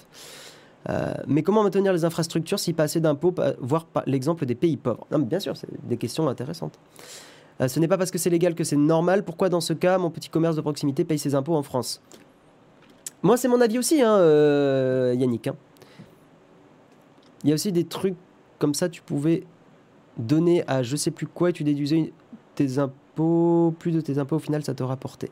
[0.91, 5.07] Euh, mais comment maintenir les infrastructures si pas assez d'impôts, voire l'exemple des pays pauvres?
[5.11, 6.79] Bien sûr, c'est des questions intéressantes.
[7.61, 9.25] Euh, ce n'est pas parce que c'est légal que c'est normal.
[9.25, 12.03] Pourquoi, dans ce cas, mon petit commerce de proximité paye ses impôts en France?
[13.23, 15.47] Moi, c'est mon avis aussi, hein, euh, Yannick.
[15.47, 15.57] hein.
[17.43, 18.17] Il y a aussi des trucs
[18.59, 19.45] comme ça, tu pouvais
[20.17, 22.13] donner à je sais plus quoi et tu déduisais
[22.55, 25.31] tes impôts, plus de tes impôts, au final, ça te rapportait.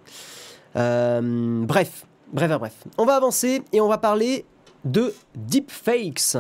[0.77, 2.85] Euh, bref, bref, bref.
[2.99, 4.45] On va avancer et on va parler
[4.85, 6.37] de deepfakes.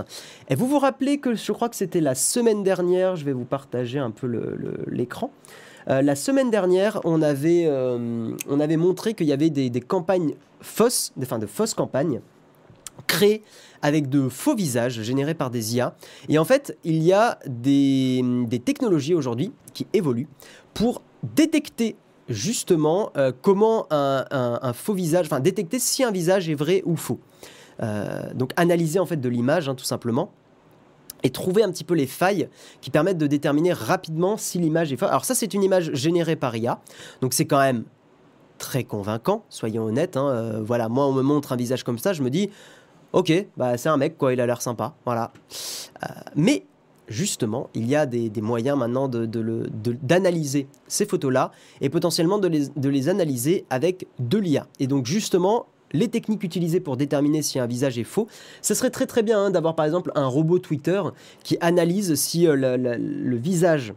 [0.48, 3.44] Et vous vous rappelez que je crois que c'était la semaine dernière, je vais vous
[3.44, 4.26] partager un peu
[4.88, 5.30] l'écran.
[5.88, 10.34] Euh, la semaine dernière, on avait, euh, on avait montré qu'il y avait des, campagnes
[10.60, 12.20] fausses, enfin, de fausses campagnes
[13.06, 13.42] créées
[13.80, 15.96] avec de faux visages générés par des IA.
[16.28, 18.22] Et en fait, il y a des,
[18.64, 20.28] technologies aujourd'hui qui évoluent
[20.74, 21.96] pour détecter
[22.28, 27.20] justement euh, comment un, faux visage, enfin détecter si un visage est vrai ou faux.
[28.34, 30.30] Donc analyser en fait de l'image hein, tout simplement
[31.22, 32.48] et trouver un petit peu les failles
[32.80, 35.08] qui permettent de déterminer rapidement si l'image est fausse.
[35.08, 36.80] Alors ça c'est une image générée par IA,
[37.20, 37.84] donc c'est quand même
[38.58, 40.16] très convaincant, soyons honnêtes.
[40.16, 40.28] hein.
[40.28, 42.50] Euh, voilà, moi on me montre un visage comme ça, je me dis
[43.12, 45.32] ok, bah c'est un mec quoi, il a l'air sympa, voilà.
[46.04, 46.06] Euh,
[46.36, 46.64] mais
[47.08, 52.38] justement, il y a des, moyens maintenant de- de de- d'analyser ces photos-là et potentiellement
[52.38, 54.66] de les, de les analyser avec de l'IA.
[54.80, 58.28] Et donc justement, les techniques utilisées pour déterminer si un visage est faux,
[58.60, 61.02] ce serait très très bien hein, d'avoir par exemple un robot Twitter
[61.42, 63.94] qui analyse si euh, le, visage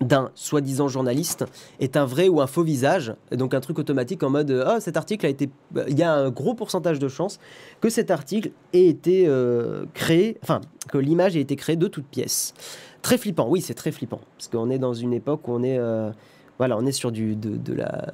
[0.00, 1.44] d'un soi-disant journaliste
[1.80, 3.14] est un vrai ou un faux visage.
[3.32, 5.50] Donc un truc automatique en mode euh, ah cet article a été
[5.88, 7.38] il y a un gros pourcentage de chances
[7.80, 12.06] que cet article ait été euh, créé enfin que l'image ait été créée de toutes
[12.06, 12.54] pièces.
[13.02, 13.46] Très flippant.
[13.48, 16.10] Oui, c'est très flippant parce qu'on est dans une époque où on est euh,
[16.58, 18.12] Voilà, on est sur du, de, la,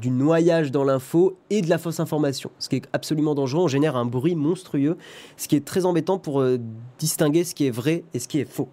[0.00, 3.64] du noyage dans l'info et de la fausse information, ce qui est absolument dangereux.
[3.64, 4.96] On génère un bruit monstrueux,
[5.36, 6.58] ce qui est très embêtant pour euh,
[6.98, 8.68] distinguer ce qui est vrai et ce qui est faux.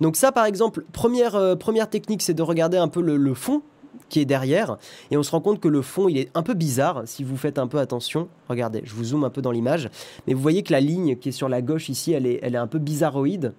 [0.00, 3.62] Donc ça, par exemple, première, euh, première technique, c'est de regarder un peu le, fond
[4.08, 4.76] qui est derrière.
[5.10, 7.36] Et on se rend compte que le fond, il est un peu bizarre si vous
[7.36, 8.28] faites un peu attention.
[8.48, 9.90] Regardez, je vous zoome un peu dans l'image.
[10.26, 12.54] Mais vous voyez que la ligne qui est sur la gauche ici, elle est, elle
[12.54, 13.52] est un peu bizarroïde.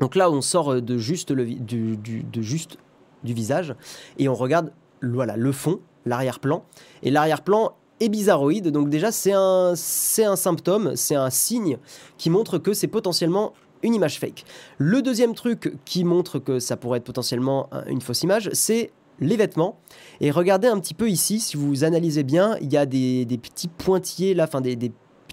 [0.00, 2.78] Donc là, on sort de juste, le, de juste
[3.24, 3.74] du visage
[4.18, 6.64] et on regarde voilà, le fond, l'arrière-plan.
[7.02, 11.78] Et l'arrière-plan est bizarroïde, donc déjà c'est un, c'est un symptôme, c'est un signe
[12.18, 14.44] qui montre que c'est potentiellement une image fake.
[14.78, 19.36] Le deuxième truc qui montre que ça pourrait être potentiellement une fausse image, c'est les
[19.36, 19.78] vêtements.
[20.20, 23.68] Et regardez un petit peu ici, si vous analysez bien, il y a des, petits
[23.68, 24.76] pointillés là, enfin des,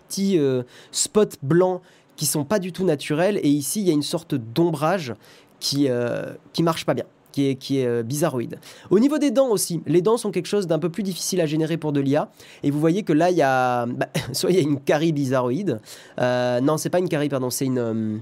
[0.07, 1.81] petits euh, spots blancs
[2.15, 3.39] qui sont pas du tout naturels.
[3.43, 5.13] Et ici, il y a une sorte d'ombrage
[5.59, 8.59] qui, euh, qui marche pas bien qui est, qui est euh, bizarroïde.
[8.89, 11.45] Au niveau des dents aussi, les dents sont quelque chose d'un peu plus difficile à
[11.45, 12.29] générer pour de l'IA.
[12.63, 15.11] Et vous voyez que là, il y a, bah, soit il y a une carie
[15.11, 15.79] bizarroïde.
[16.19, 17.79] Euh, non, c'est pas une carie, pardon, c'est une.
[17.79, 18.17] Euh,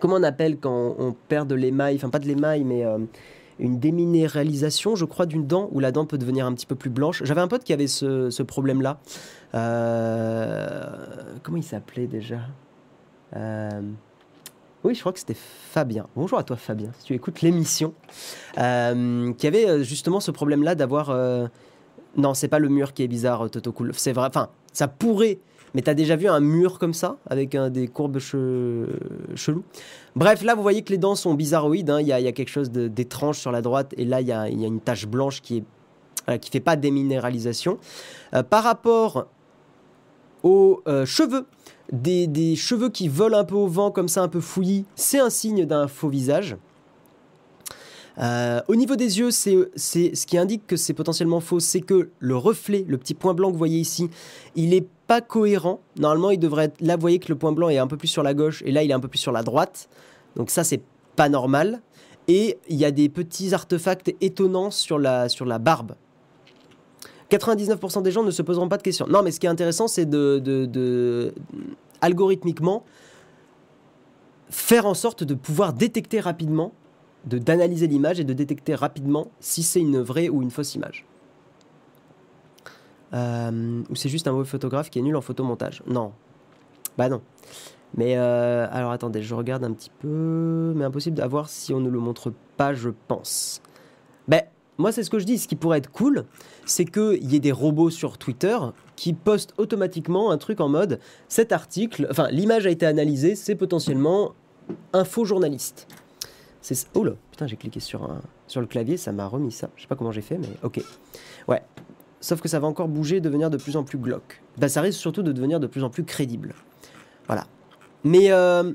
[0.00, 2.98] comment on appelle quand on perd de l'émail Enfin, pas de l'émail, mais euh,
[3.58, 6.90] une déminéralisation, je crois, d'une dent où la dent peut devenir un petit peu plus
[6.90, 7.22] blanche.
[7.24, 8.98] J'avais un pote qui avait ce, ce problème-là.
[11.42, 12.40] comment il s'appelait déjà?
[14.84, 16.06] Oui, je crois que c'était Fabien.
[16.14, 17.94] Bonjour à toi, Fabien, si tu écoutes l'émission,
[18.58, 21.08] euh, qui avait euh, justement ce problème-là d'avoir.
[21.08, 21.46] Euh,
[22.18, 23.92] non, c'est pas le mur qui est bizarre, Toto Cool.
[23.94, 24.28] C'est vrai.
[24.28, 25.38] Enfin, ça pourrait.
[25.74, 29.64] Mais t'as déjà vu un mur comme ça, avec des courbes chelous?
[30.14, 31.90] Bref, là, vous voyez que les dents sont bizarroïdes.
[31.90, 32.00] Hein.
[32.00, 34.80] Il y, a, quelque chose d'étrange sur la droite, et là, il y a, une
[34.80, 35.64] tache blanche qui est
[36.38, 37.78] qui fait pas déminéralisation.
[38.48, 39.26] par rapport
[40.44, 41.46] aux cheveux,
[41.92, 45.30] des, cheveux qui volent un peu au vent, comme ça, un peu fouillis, c'est un
[45.30, 46.56] signe d'un faux visage.
[48.18, 52.10] Euh, au niveau des yeux, c'est ce qui indique que c'est potentiellement faux, c'est que
[52.20, 54.08] le reflet, le petit point blanc que vous voyez ici,
[54.54, 55.80] il n'est pas cohérent.
[55.98, 56.80] Normalement, il devrait être.
[56.80, 58.70] Là, vous voyez que le point blanc est un peu plus sur la gauche, et
[58.70, 59.88] là, il est un peu plus sur la droite.
[60.36, 60.82] Donc ça, c'est
[61.16, 61.80] pas normal.
[62.28, 65.94] Et il y a des petits artefacts étonnants sur la barbe.
[67.30, 69.06] 99% des gens ne se poseront pas de questions.
[69.08, 71.32] Non, mais ce qui est intéressant, c'est de,
[72.00, 72.84] algorithmiquement
[74.50, 76.72] faire en sorte de pouvoir détecter rapidement,
[77.24, 81.06] de d'analyser l'image et de détecter rapidement si c'est une vraie ou une fausse image.
[83.14, 85.82] Euh, ou c'est juste un mauvais photographe qui est nul en photomontage.
[85.86, 86.12] Non.
[86.98, 87.22] Bah non.
[87.96, 90.72] Mais euh, alors attendez, je regarde un petit peu.
[90.76, 93.62] Mais impossible d'avoir si on ne le montre pas, je pense.
[94.26, 94.42] Ben,
[94.78, 95.38] moi, c'est ce que je dis.
[95.38, 96.24] Ce qui pourrait être cool,
[96.64, 98.56] c'est qu'il y ait des robots sur Twitter
[98.96, 103.54] qui postent automatiquement un truc en mode cet article, enfin, l'image a été analysée, c'est
[103.54, 104.34] potentiellement
[104.92, 105.86] un faux journaliste.
[106.60, 109.68] C'est oh là, putain, j'ai cliqué sur, un, sur le clavier, ça m'a remis ça.
[109.76, 110.80] Je sais pas comment j'ai fait, mais ok.
[111.46, 111.62] Ouais.
[112.20, 114.40] Sauf que ça va encore bouger, devenir de plus en plus glauque.
[114.56, 116.54] Bah, ça risque surtout de devenir de plus en plus crédible.
[117.26, 117.46] Voilà.
[118.02, 118.72] Mais euh,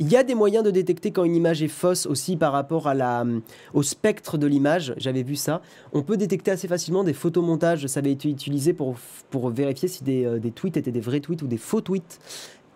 [0.00, 2.88] il y a des moyens de détecter quand une image est fausse aussi par rapport
[2.88, 3.40] à la, euh,
[3.74, 4.94] au spectre de l'image.
[4.96, 5.60] J'avais vu ça.
[5.92, 7.86] On peut détecter assez facilement des photomontages.
[7.86, 8.96] Ça avait été utilisé pour,
[9.28, 12.18] pour vérifier si des, euh, des tweets étaient des vrais tweets ou des faux tweets.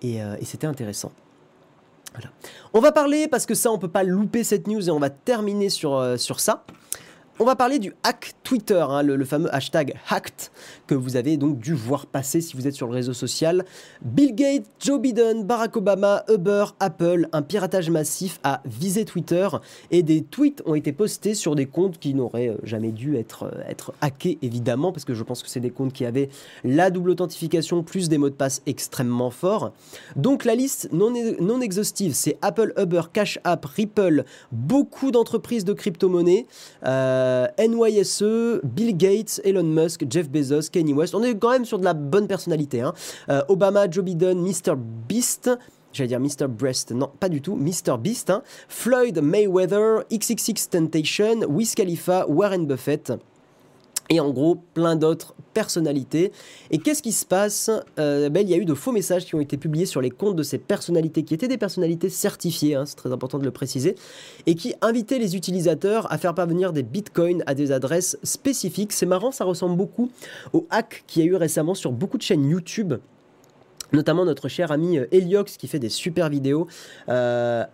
[0.02, 1.10] Et, euh, c'était intéressant.
[2.74, 5.10] On va parler, parce que ça, on peut pas louper cette news et on va
[5.10, 6.64] terminer sur, sur ça.
[7.40, 10.50] On va parler du hack Twitter, hein, le, fameux hashtag hacked
[10.86, 13.64] que vous avez donc dû voir passer si vous êtes sur le réseau social.
[14.02, 19.48] Bill Gates, Joe Biden, Barack Obama, Uber, Apple, un piratage massif a visé Twitter
[19.90, 23.46] et des tweets ont été postés sur des comptes qui n'auraient euh, jamais dû être,
[23.46, 26.28] euh, être hackés évidemment parce que je pense que c'est des comptes qui avaient
[26.62, 29.72] la double authentification plus des mots de passe extrêmement forts.
[30.14, 34.22] Donc la liste non, non exhaustive, c'est Apple, Uber, Cash App, Ripple,
[34.52, 36.46] beaucoup d'entreprises de crypto-monnaies.
[36.86, 41.14] Euh, euh, NYSE, Bill Gates, Elon Musk, Jeff Bezos, Kanye West.
[41.14, 42.82] On est quand même sur de la bonne personnalité.
[42.82, 42.92] Hein.
[43.30, 44.74] Euh, Obama, Joe Biden, Mr.
[44.76, 45.50] Beast.
[45.92, 46.48] J'allais dire Mr.
[46.48, 47.96] Breast, non, pas du tout, Mr.
[48.00, 48.42] Beast, hein.
[48.68, 53.12] Floyd Mayweather, XXX Temptation, Wiz Khalifa, Warren Buffett
[54.10, 56.32] et en gros plein d'autres personnalités.
[56.70, 59.40] Et qu'est-ce qui se passe euh, Il y a eu de faux messages qui ont
[59.40, 62.96] été publiés sur les comptes de ces personnalités, qui étaient des personnalités certifiées, hein, c'est
[62.96, 63.94] très important de le préciser,
[64.46, 68.92] et qui invitaient les utilisateurs à faire parvenir des bitcoins à des adresses spécifiques.
[68.92, 70.10] C'est marrant, ça ressemble beaucoup
[70.52, 72.94] au hack qu'il y a eu récemment sur beaucoup de chaînes YouTube
[73.94, 76.66] notamment notre cher ami euh, Eliox qui fait des super vidéos,
[77.08, 77.64] euh,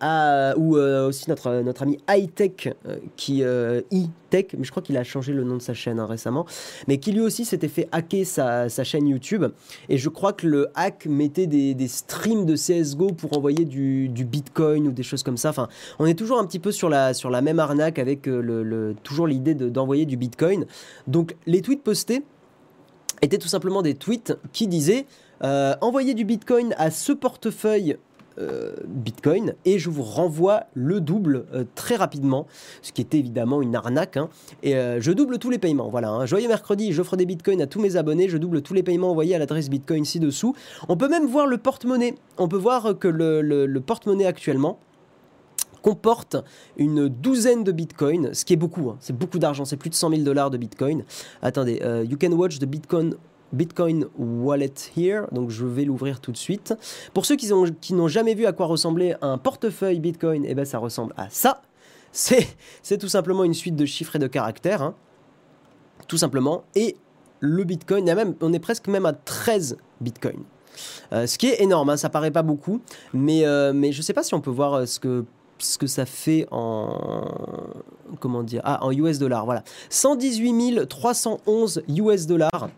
[0.57, 2.75] ou euh, aussi notre, notre ami Hightech
[3.17, 6.47] qui e-tech, mais je crois qu'il a changé le nom de sa chaîne hein, récemment,
[6.89, 9.45] mais qui lui aussi s'était fait hacker sa, chaîne YouTube.
[9.89, 14.87] Et je crois que le hack mettait des, streams de CSGO pour envoyer du, Bitcoin
[14.89, 15.51] ou des choses comme ça.
[15.51, 15.69] Enfin,
[15.99, 19.27] on est toujours un petit peu sur la, sur la même arnaque avec le, toujours
[19.27, 20.67] l'idée d'envoyer du Bitcoin.
[21.07, 22.23] Donc les tweets postés
[23.23, 25.07] étaient tout simplement des tweets qui disaient
[25.43, 27.97] euh, envoyez du Bitcoin à ce portefeuille
[28.39, 32.47] euh, Bitcoin et je vous renvoie le double euh, très rapidement,
[32.81, 34.17] ce qui était évidemment une arnaque.
[34.17, 34.29] Hein.
[34.63, 35.89] Et je double tous les paiements.
[35.89, 36.27] Voilà, hein.
[36.27, 39.35] joyeux mercredi, j'offre des Bitcoins à tous mes abonnés, je double tous les paiements envoyés
[39.35, 40.55] à l'adresse Bitcoin ci-dessous.
[40.89, 42.15] On peut même voir le porte-monnaie.
[42.39, 44.79] On peut voir que le, porte-monnaie actuellement
[45.83, 46.37] comporte
[46.77, 48.99] une douzaine de bitcoins, ce qui est beaucoup, hein.
[49.01, 51.05] c'est beaucoup d'argent, c'est plus de 100 000 dollars de bitcoin.
[51.41, 53.15] Attendez, you can watch the bitcoin
[53.53, 56.75] Bitcoin Wallet here, donc je vais l'ouvrir tout de suite.
[57.15, 57.49] Pour ceux qui,
[57.93, 61.63] n'ont jamais vu à quoi ressemblait un portefeuille Bitcoin, eh ben ça ressemble à ça.
[62.13, 62.47] C'est,
[62.99, 64.95] tout simplement une suite de chiffres et de caractères, hein.
[66.09, 66.65] tout simplement.
[66.75, 66.97] Et
[67.41, 70.45] le Bitcoin, même, on est presque même à 13 Bitcoins.
[71.13, 72.81] Euh, ce qui est énorme, hein, ça paraît pas beaucoup,
[73.13, 75.25] mais, euh, mais je sais pas si on peut voir euh, ce que
[75.59, 77.27] ce que ça fait en
[78.19, 82.71] comment dire ah en US dollars voilà 118 311 US dollars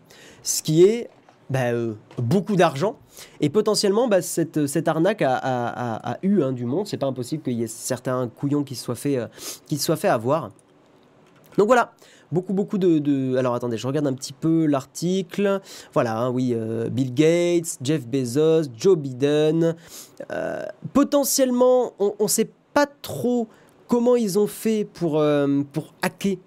[0.43, 1.09] ce qui est
[1.49, 2.97] bah, euh, beaucoup d'argent.
[3.39, 6.87] Et potentiellement, bah, cette, arnaque a, eu hein, du monde.
[6.87, 9.27] C'est pas impossible qu'il y ait certains couillons qui se soient fait, euh,
[9.67, 10.49] qui soient avoir.
[11.57, 11.91] Donc voilà,
[12.31, 15.61] beaucoup, beaucoup de, Alors attendez, je regarde un petit peu l'article.
[15.93, 19.75] Voilà, hein, oui, euh, Bill Gates, Jeff Bezos, Joe Biden.
[20.93, 23.47] potentiellement, on ne sait pas trop
[23.87, 25.21] comment ils ont fait pour
[26.01, 26.37] hacker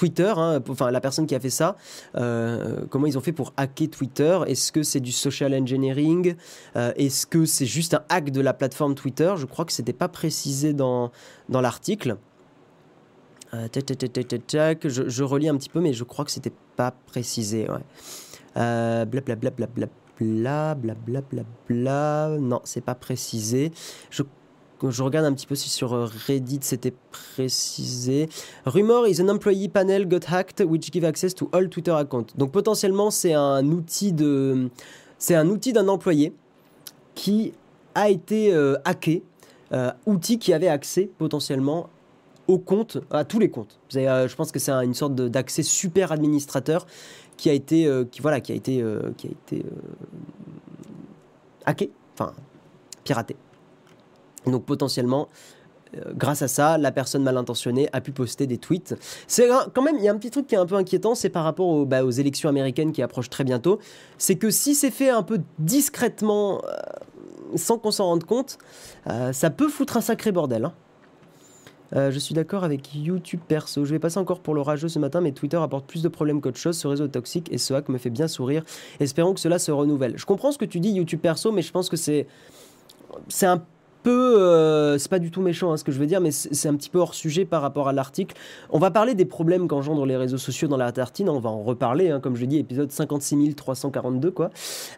[0.00, 1.76] Twitter, hein, enfin la personne qui a fait ça,
[2.16, 6.36] euh, comment ils ont fait pour hacker Twitter Est-ce que c'est du social engineering
[6.74, 9.92] euh, Est-ce que c'est juste un hack de la plateforme Twitter Je crois que c'était
[9.92, 11.10] pas précisé dans,
[11.50, 12.16] dans l'article.
[13.52, 17.68] Euh, je, je, relis un petit peu, mais je crois que c'était pas précisé.
[17.68, 19.04] Ouais.
[19.04, 19.66] Blablabla, bla
[20.96, 23.70] bla bla Non, c'est pas précisé.
[24.08, 24.22] Je
[24.88, 28.28] je regarde un petit peu si sur euh, Reddit c'était précisé.
[28.64, 32.28] Rumor is an employee panel got hacked which give access to all Twitter accounts.
[32.36, 34.70] Donc potentiellement c'est un outil de
[35.18, 36.32] c'est un outil d'un employé
[37.14, 37.52] qui
[37.94, 39.22] a été euh, hacké,
[39.72, 41.90] euh, outil qui avait accès potentiellement
[42.48, 43.78] aux comptes, à tous les comptes.
[43.92, 46.86] je pense que c'est une sorte d'accès super administrateur
[47.36, 48.84] qui a été qui voilà qui a été
[49.16, 49.64] qui a été
[51.64, 52.32] hacké, enfin
[53.04, 53.36] piraté.
[54.46, 55.28] Donc potentiellement,
[55.96, 58.94] euh, grâce à ça, la personne mal intentionnée a pu poster des tweets.
[59.26, 61.30] C'est quand même, il y a un petit truc qui est un peu inquiétant, c'est
[61.30, 63.78] par rapport bah, aux élections américaines qui approchent très bientôt.
[64.18, 68.58] C'est que si c'est fait un peu discrètement, euh, sans qu'on s'en rende compte,
[69.08, 70.66] euh, ça peut foutre un sacré bordel.
[70.66, 70.74] Hein.
[71.92, 73.84] je suis d'accord avec YouTube perso.
[73.84, 76.58] Je vais passer encore pour l'orageux ce matin, mais Twitter apporte plus de problèmes qu'autre
[76.58, 76.78] chose.
[76.78, 78.62] Ce réseau toxique et ce hack me fait bien sourire.
[79.00, 80.16] Espérons que cela se renouvelle.
[80.16, 82.28] Je comprends ce que tu dis, YouTube perso, mais je pense que c'est
[83.28, 83.64] c'est un
[84.08, 86.74] euh, c'est pas du tout méchant hein, ce que je veux dire, mais c'est un
[86.74, 88.36] petit peu hors sujet par rapport à l'article.
[88.70, 91.62] On va parler des problèmes qu'engendrent les réseaux sociaux dans la tartine, on va en
[91.62, 94.50] reparler, hein, comme je dis, épisode 56 342 quoi.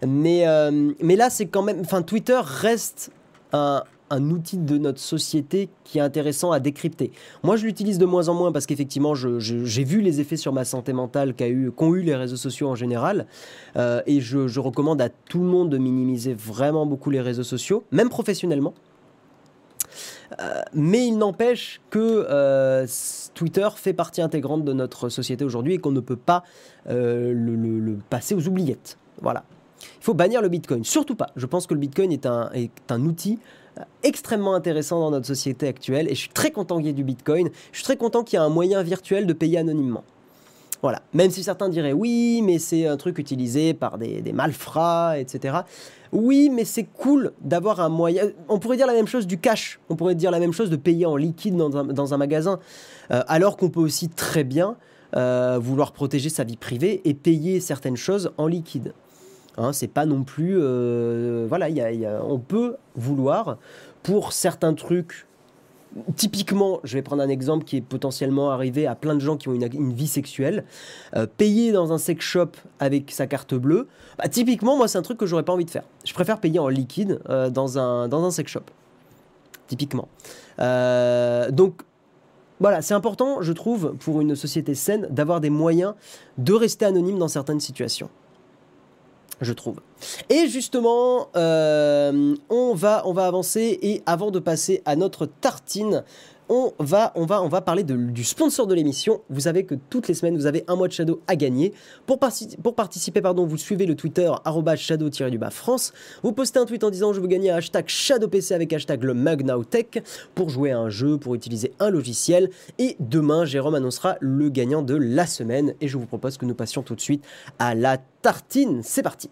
[0.06, 3.10] Mais, euh, mais là, c'est quand même, enfin, Twitter reste
[3.52, 3.82] un,
[4.12, 7.12] un outil de notre société qui est intéressant à décrypter.
[7.42, 10.66] Moi, je l'utilise de moins en moins parce qu'effectivement, j'ai vu les effets sur ma
[10.66, 13.26] santé mentale qu'ont eu, eu, les réseaux sociaux en général.
[13.76, 17.84] Euh, et je, recommande à tout le monde de minimiser vraiment beaucoup les réseaux sociaux,
[17.90, 18.74] même professionnellement.
[20.40, 22.86] Euh, mais il n'empêche que euh,
[23.34, 26.44] Twitter fait partie intégrante de notre société aujourd'hui et qu'on ne peut pas
[26.88, 28.98] euh, le, passer aux oubliettes.
[29.20, 29.44] Voilà.
[29.82, 30.84] Il faut bannir le Bitcoin.
[30.84, 31.30] Surtout pas.
[31.36, 33.38] Je pense que le Bitcoin est un, est un outil
[34.02, 37.04] extrêmement intéressant dans notre société actuelle et je suis très content qu'il y ait du
[37.04, 37.48] Bitcoin.
[37.72, 40.04] Je suis très content qu'il y ait un moyen virtuel de payer anonymement.
[40.82, 41.02] Voilà.
[41.14, 45.58] Même si certains diraient oui, mais c'est un truc utilisé par des, malfrats, etc.
[46.10, 48.24] Oui, mais c'est cool d'avoir un moyen.
[48.48, 49.78] On pourrait dire la même chose du cash.
[49.88, 52.58] On pourrait dire la même chose de payer en liquide dans un, magasin.
[53.12, 54.76] Euh, alors qu'on peut aussi très bien
[55.14, 58.92] euh, vouloir protéger sa vie privée et payer certaines choses en liquide.
[59.58, 60.56] Hein, c'est pas non plus.
[60.58, 61.68] Euh, voilà,
[62.26, 63.58] on peut vouloir
[64.02, 65.26] pour certains trucs
[66.16, 69.48] typiquement, je vais prendre un exemple qui est potentiellement arrivé à plein de gens qui
[69.48, 70.64] ont une, vie sexuelle,
[71.16, 73.88] euh, payer dans un sex shop avec sa carte bleue,
[74.18, 75.84] bah, typiquement, moi, c'est un truc que j'aurais pas envie de faire.
[76.04, 78.64] Je préfère payer en liquide euh, dans, un, dans un sex shop.
[79.68, 80.08] Typiquement.
[80.58, 81.82] Euh, donc,
[82.60, 85.94] voilà, c'est important, je trouve, pour une société saine, d'avoir des moyens
[86.38, 88.08] de rester anonyme dans certaines situations.
[89.42, 89.76] Je trouve.
[90.30, 96.04] Et justement, euh, on, va, on va avancer et avant de passer à notre tartine,
[96.52, 99.22] on va, on va, on va parler du sponsor de l'émission.
[99.30, 101.72] Vous savez que toutes les semaines, vous avez un mois de Shadow à gagner.
[102.04, 104.30] Pour, participer, pardon, vous suivez le Twitter
[104.76, 105.94] shadow-du-bas France.
[106.22, 109.14] Vous postez un tweet en disant je veux gagner un hashtag ShadowPC avec hashtag le
[109.14, 110.02] MugNowTech
[110.34, 112.50] pour jouer à un jeu, pour utiliser un logiciel.
[112.78, 115.72] Et demain, Jérôme annoncera le gagnant de la semaine.
[115.80, 117.24] Et je vous propose que nous passions tout de suite
[117.58, 118.82] à la tartine.
[118.82, 119.30] C'est parti.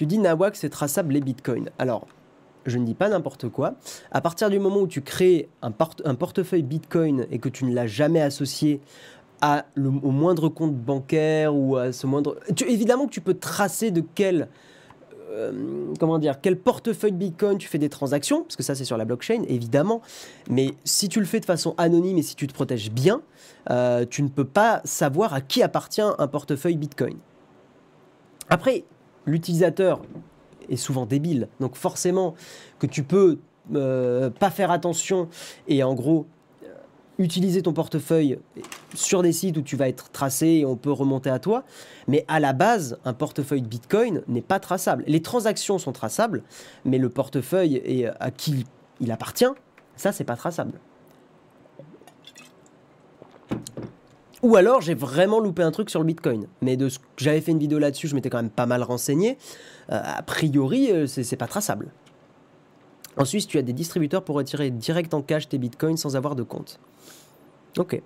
[0.00, 1.68] Tu dis Nawak, c'est traçable les bitcoins.
[1.78, 2.06] Alors,
[2.64, 3.74] je ne dis pas n'importe quoi.
[4.10, 7.86] À partir du moment où tu crées un, portefeuille bitcoin et que tu ne l'as
[7.86, 8.80] jamais associé
[9.76, 12.38] au moindre compte bancaire ou à ce moindre.
[12.66, 14.48] évidemment que tu peux tracer de quel.
[15.32, 18.96] Euh, comment dire, quel portefeuille Bitcoin tu fais des transactions, parce que ça c'est sur
[18.96, 20.00] la blockchain, évidemment.
[20.48, 23.20] Mais si tu le fais de façon anonyme et si tu te protèges bien,
[23.68, 27.18] euh, tu ne peux pas savoir à qui appartient un portefeuille Bitcoin.
[28.48, 28.84] Après,
[29.26, 30.02] l'utilisateur
[30.68, 31.48] est souvent débile.
[31.60, 32.34] Donc forcément
[32.78, 33.38] que tu peux
[33.74, 35.28] euh, pas faire attention
[35.68, 36.26] et en gros
[36.64, 36.68] euh,
[37.18, 38.38] utiliser ton portefeuille
[38.94, 41.64] sur des sites où tu vas être tracé et on peut remonter à toi.
[42.08, 45.04] Mais à la base, un portefeuille Bitcoin n'est pas traçable.
[45.06, 46.42] Les transactions sont traçables,
[46.84, 48.66] mais le portefeuille et à qui
[49.00, 49.52] il appartient,
[49.96, 50.72] ça c'est pas traçable.
[54.42, 56.46] Ou alors j'ai vraiment loupé un truc sur le Bitcoin.
[56.62, 58.82] Mais de ce que j'avais fait une vidéo là-dessus, je m'étais quand même pas mal
[58.82, 59.36] renseigné.
[59.90, 61.88] Euh, a priori, euh, c'est pas traçable.
[63.16, 66.36] En Suisse, tu as des distributeurs pour retirer direct en cash tes bitcoins sans avoir
[66.36, 66.80] de compte.
[67.76, 68.00] Ok.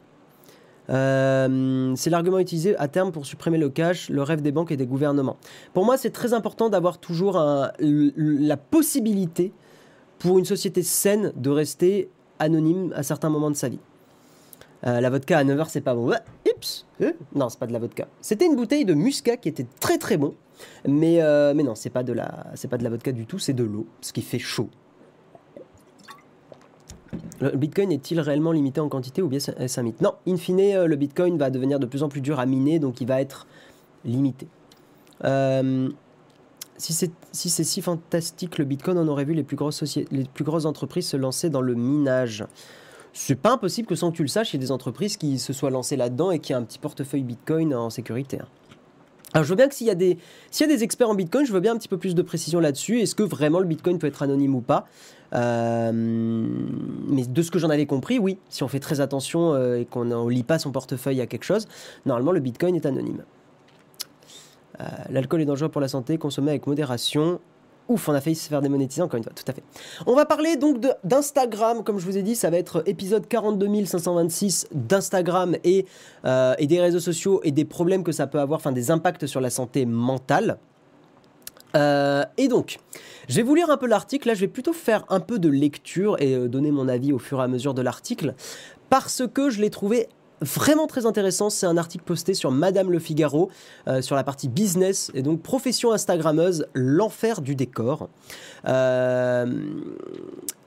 [0.91, 4.77] Euh, c'est l'argument utilisé à terme pour supprimer le cash, le rêve des banques et
[4.77, 5.37] des gouvernements.
[5.73, 7.39] Pour moi, c'est très important d'avoir toujours
[7.79, 9.53] la possibilité
[10.19, 12.09] pour une société saine de rester
[12.39, 13.79] anonyme à certains moments de sa vie.
[14.87, 16.11] Euh, la vodka à 9h, c'est pas bon.
[16.47, 18.07] Oups euh, Non, c'est pas de la vodka.
[18.21, 20.35] C'était une bouteille de muscat qui était très très bon.
[20.87, 23.55] Mais, euh, mais non, c'est pas, de la, pas de la vodka du tout, c'est
[23.55, 24.69] de l'eau, ce qui fait chaud.
[27.41, 30.85] Le Bitcoin est-il réellement limité en quantité ou bien est-ce un mythe Non, in fine,
[30.85, 33.47] le Bitcoin va devenir de plus en plus dur à miner, donc il va être
[34.05, 34.47] limité.
[36.77, 40.67] si c'est si, fantastique le Bitcoin, on aurait vu les plus grosses, les plus grosses
[40.67, 42.45] entreprises se lancer dans le minage
[43.15, 45.39] c'est pas impossible que sans que tu le saches, il y ait des entreprises qui
[45.39, 48.41] se soient lancées là-dedans et qui aient un petit portefeuille Bitcoin en sécurité.
[48.41, 48.49] Hein.
[49.33, 50.19] Alors je veux bien que s'il y, a des,
[50.85, 53.01] experts en Bitcoin, je veux bien un petit peu plus de précision là-dessus.
[53.01, 54.87] Est-ce que vraiment le Bitcoin peut être anonyme ou pas?
[55.35, 58.39] Euh, Mais de ce que j'en avais compris, oui.
[58.49, 61.45] Si on fait très attention euh, et qu'on ne lit pas son portefeuille à quelque
[61.45, 61.67] chose,
[62.07, 63.25] normalement le Bitcoin est anonyme.
[64.81, 67.41] Euh, l'alcool est dangereux pour la santé, consommé avec modération.
[67.89, 69.63] Ouf, on a failli se faire démonétiser encore une fois, tout à fait.
[70.07, 73.85] On va parler donc d'Instagram, comme je vous ai dit, ça va être épisode 42
[73.85, 75.85] 526 d'Instagram et,
[76.25, 79.27] euh, et des réseaux sociaux et des problèmes que ça peut avoir, enfin des impacts
[79.27, 80.59] sur la santé mentale.
[81.77, 82.79] Euh, et donc,
[83.29, 85.49] je vais vous lire un peu l'article, là je vais plutôt faire un peu de
[85.49, 88.35] lecture et euh, donner mon avis au fur et à mesure de l'article,
[88.89, 90.09] parce que je l'ai trouvé
[90.45, 91.51] vraiment très intéressant.
[91.51, 93.51] C'est un article posté sur Madame Le Figaro,
[93.89, 98.09] euh, sur la partie business, et donc profession Instagrammeuse, l'enfer du décor.
[98.67, 99.47] Euh,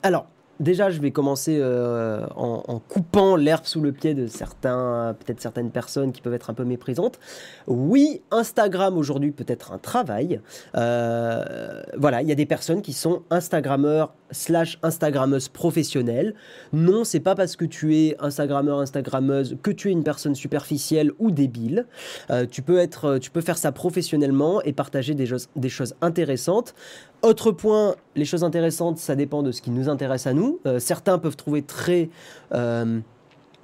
[0.02, 0.26] alors,
[0.60, 5.70] Déjà, je vais commencer euh, en, coupant l'herbe sous le pied de certains, peut-être certaines
[5.70, 7.20] personnes qui peuvent être un peu méprisantes.
[7.68, 10.40] Oui, Instagram aujourd'hui peut être un travail.
[10.74, 16.34] Euh, voilà, il y a des personnes qui sont Instagrammeurs slash Instagrammeuses professionnelles.
[16.72, 21.12] Non, c'est pas parce que tu es Instagrammeur, Instagrammeuse que tu es une personne superficielle
[21.20, 21.86] ou débile.
[22.30, 26.74] Euh, tu peux être, tu peux faire ça professionnellement et partager des des choses intéressantes.
[27.22, 30.47] Autre point, les choses intéressantes, ça dépend de ce qui nous intéresse à nous.
[30.66, 32.08] Euh, certains peuvent trouver très
[32.52, 33.00] euh,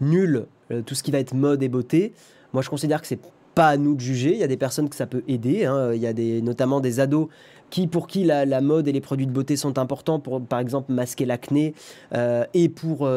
[0.00, 2.12] nul euh, tout ce qui va être mode et beauté.
[2.52, 3.20] Moi, je considère que c'est
[3.54, 4.32] pas à nous de juger.
[4.32, 5.64] Il y a des personnes que ça peut aider.
[5.64, 5.92] Hein.
[5.92, 7.28] Il y a des, notamment des ados
[7.70, 10.92] qui, pour qui la, mode et les produits de beauté sont importants pour, par exemple,
[10.92, 11.74] masquer l'acné
[12.52, 13.08] et pour,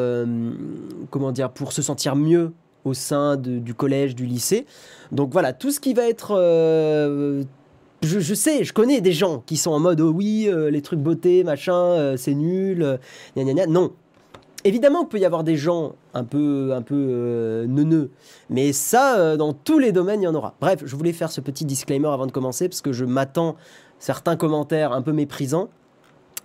[1.10, 2.52] comment dire, pour se sentir mieux
[2.84, 4.66] au sein du collège, du lycée.
[5.12, 6.34] Donc voilà, tout ce qui va être
[8.02, 11.00] je, sais, je connais des gens qui sont en mode oh oui, euh, les trucs
[11.00, 12.96] beauté, machin, euh, c'est nul, euh,
[13.36, 13.92] gna, Non.
[14.64, 18.10] Évidemment qu'il peut y avoir des gens un peu, un peu neuneux,
[18.50, 20.56] mais ça, dans tous les domaines, il y en aura.
[20.60, 23.54] Bref, je voulais faire ce petit disclaimer avant de commencer parce que je m'attends
[24.00, 25.68] certains commentaires un peu méprisants.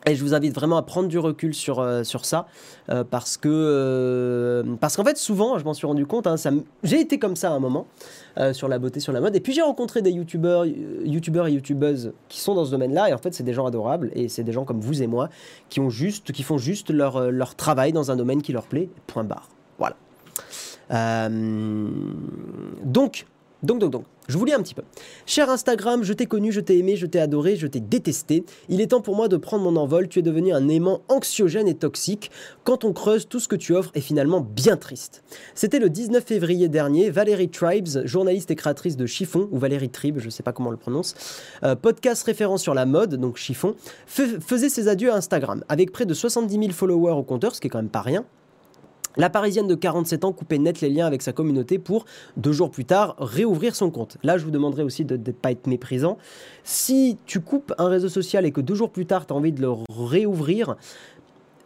[0.06, 2.48] Et je vous invite vraiment à prendre du recul sur, euh, sur ça,
[2.90, 6.36] euh, parce que euh, parce qu'en fait souvent, je m'en suis rendu compte, hein,
[6.84, 7.88] j'ai été comme ça à un moment
[8.54, 12.14] sur la beauté, sur la mode, et puis j'ai rencontré des youtubeurs, youtubeurs et youtubeuses
[12.30, 14.52] qui sont dans ce domaine-là, et en fait c'est des gens adorables, et c'est des
[14.52, 15.30] gens comme vous et moi
[15.70, 18.90] qui ont juste, qui font juste leur, leur travail dans un domaine qui leur plaît.
[19.06, 19.50] Point barre.
[19.78, 19.96] Voilà.
[22.84, 23.28] donc
[23.64, 24.84] donc, donc, donc, je vous lis un petit peu.
[25.26, 28.44] Cher Instagram, je t'ai connu, je t'ai aimé, je t'ai adoré, je t'ai détesté.
[28.70, 30.08] Il est temps pour moi de prendre mon envol.
[30.08, 32.30] Tu es devenu un aimant anxiogène et toxique.
[32.64, 35.24] Quand on creuse, tout ce que tu offres est finalement bien triste.
[35.56, 37.10] C'était le 19 février dernier.
[37.10, 40.70] Valérie Tribes, journaliste et créatrice de Chiffon, ou Valérie Tribe, je ne sais pas comment
[40.70, 41.16] on le prononce,
[41.64, 45.64] euh, podcast référent sur la mode, donc Chiffon, faisait ses adieux à Instagram.
[45.70, 48.26] Avec près de 70 000 followers au compteur, ce qui est quand même pas rien.
[49.18, 52.06] La Parisienne de 47 ans coupait net les liens avec sa communauté pour,
[52.38, 54.18] deux jours plus tard, réouvrir son compte.
[54.24, 56.18] Là, je vous demanderai aussi de ne pas être méprisant.
[56.64, 59.52] Si tu coupes un réseau social et que deux jours plus tard, tu as envie
[59.52, 60.76] de le réouvrir,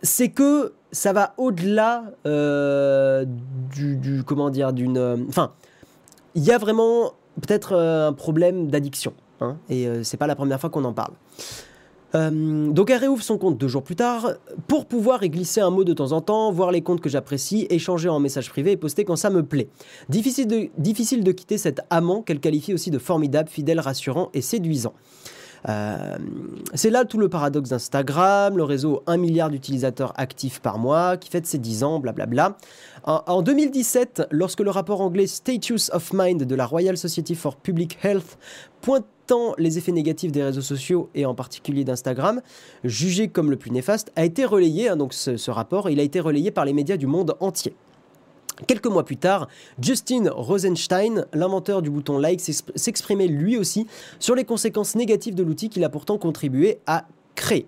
[0.02, 3.26] c'est que ça va au-delà euh,
[3.74, 4.98] du, Comment dire D'une.
[4.98, 5.52] Euh, enfin,
[6.36, 9.14] il y a vraiment peut-être euh, un problème d'addiction.
[9.40, 11.14] Hein, et c'est pas la première fois qu'on en parle.
[12.16, 14.32] Euh, donc elle réouvre son compte deux jours plus tard
[14.68, 17.68] pour pouvoir y glisser un mot de temps en temps, voir les comptes que j'apprécie,
[17.70, 19.70] échanger en message privé et poster quand ça me plaît.
[20.10, 24.94] Difficile de, quitter cet amant qu'elle qualifie aussi de formidable, fidèle, rassurant et séduisant.
[25.68, 26.18] Euh,
[26.76, 31.30] c'est là tout le paradoxe d'Instagram, le réseau 1 milliard d'utilisateurs actifs par mois, qui
[31.30, 32.58] fête ses 10 ans, blablabla.
[33.04, 37.98] En 2017, lorsque le rapport anglais Status of Mind de la Royal Society for Public
[38.04, 38.38] Health
[38.82, 39.06] pointe
[39.58, 42.42] les effets négatifs des réseaux sociaux et en particulier d'Instagram,
[42.84, 46.20] jugé comme le plus néfaste, a été relayé, hein, donc ce, rapport, il a été
[46.20, 47.74] relayé par les médias du monde entier.
[48.66, 49.48] Quelques mois plus tard,
[49.80, 53.86] Justin Rosenstein, l'inventeur du bouton like, s'exprimait lui aussi
[54.20, 57.06] sur les conséquences négatives de l'outil qu'il a pourtant contribué à
[57.36, 57.68] créer.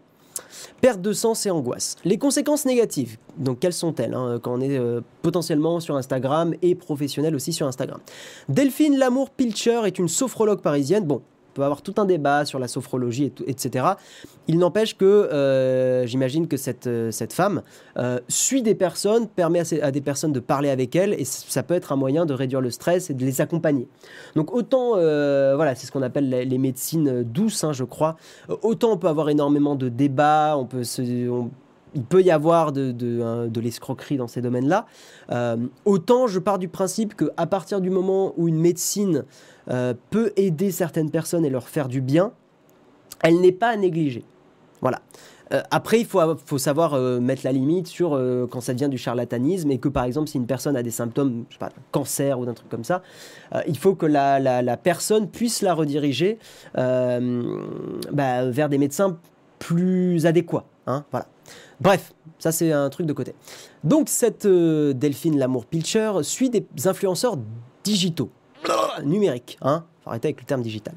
[0.81, 1.95] Perte de sens et angoisse.
[2.05, 6.73] Les conséquences négatives, donc quelles sont-elles hein, quand on est euh, potentiellement sur Instagram et
[6.73, 7.99] professionnel aussi sur Instagram?
[8.47, 11.05] Delphine Lamour Pilcher est une sophrologue parisienne.
[11.05, 11.21] Bon,
[11.59, 13.85] peut avoir tout un débat sur la sophrologie, etc.
[14.47, 17.61] Il n'empêche que euh, j'imagine que cette, euh, cette femme
[17.97, 21.73] euh, suit des personnes, permet à, des personnes de parler avec elle, et ça peut
[21.73, 23.87] être un moyen de réduire le stress et de les accompagner.
[24.35, 28.15] Donc autant, voilà, c'est ce qu'on appelle les, médecines douces, hein, je crois.
[28.61, 31.01] Autant on peut avoir énormément de débats, on peut se,
[31.95, 34.85] il peut y avoir de, l'escroquerie dans ces domaines-là.
[35.85, 39.25] autant je pars du principe qu'à partir du moment où une médecine
[39.69, 42.31] euh, peut aider certaines personnes et leur faire du bien,
[43.21, 44.23] elle n'est pas à négliger.
[44.81, 45.01] Voilà.
[45.51, 48.19] Euh, après, il faut, savoir euh, mettre la limite sur
[48.49, 51.45] quand ça devient du charlatanisme et que, par exemple, si une personne a des symptômes,
[51.49, 53.03] je sais pas, cancer ou d'un truc comme ça,
[53.67, 56.39] il faut que la, la, personne puisse la rediriger
[56.73, 59.17] bah, vers des médecins
[59.59, 60.65] plus adéquats.
[60.87, 61.27] Hein, voilà.
[61.81, 63.33] Bref, ça c'est un truc de côté.
[63.83, 67.37] Donc cette Delphine Lamour Pilcher suit des influenceurs
[67.83, 68.29] digitaux
[69.03, 69.57] numérique.
[69.61, 70.93] Hein Faut arrêter avec le terme digital.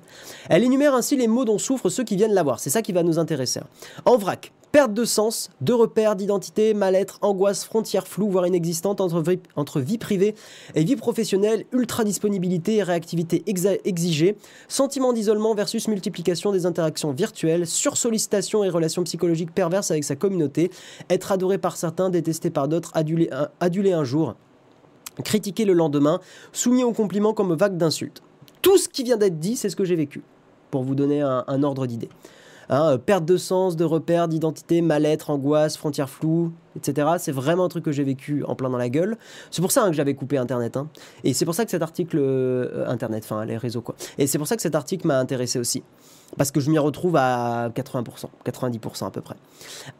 [0.48, 2.60] Elle énumère ainsi les mots dont souffrent ceux qui viennent la voir.
[2.60, 3.60] C'est ça qui va nous intéresser.
[4.04, 9.80] En vrac, perte de sens, de repères, d'identité, mal-être, angoisse, frontières floues, voire inexistantes entre
[9.80, 10.34] vie, privée
[10.74, 14.36] et vie professionnelle, ultra-disponibilité et réactivité exigée,
[14.68, 20.70] sentiment d'isolement versus multiplication des interactions virtuelles, sursollicitation et relations psychologiques perverses avec sa communauté,
[21.10, 23.28] être adoré par certains, détesté par d'autres, adulé,
[23.60, 24.34] adulé un jour,
[25.22, 26.20] critiqué le lendemain,
[26.52, 28.22] soumis aux compliments comme vague d'insultes.
[28.62, 30.22] Tout ce qui vient d'être dit, c'est ce que j'ai vécu,
[30.70, 32.08] pour vous donner un, ordre d'idée.
[32.68, 37.08] Hein, euh, perte de sens, de repères, d'identité, mal-être, angoisse, frontières floues, etc.
[37.18, 39.16] C'est vraiment un truc que j'ai vécu en plein dans la gueule.
[39.50, 40.76] C'est pour ça hein, que j'avais coupé Internet.
[40.76, 40.88] Hein.
[41.24, 42.18] Et c'est pour ça que cet article...
[42.20, 43.94] Euh, Internet, enfin les réseaux quoi.
[44.18, 45.82] Et c'est pour ça que cet article m'a intéressé aussi
[46.36, 49.34] parce que je m'y retrouve à 80%, 90% à peu près.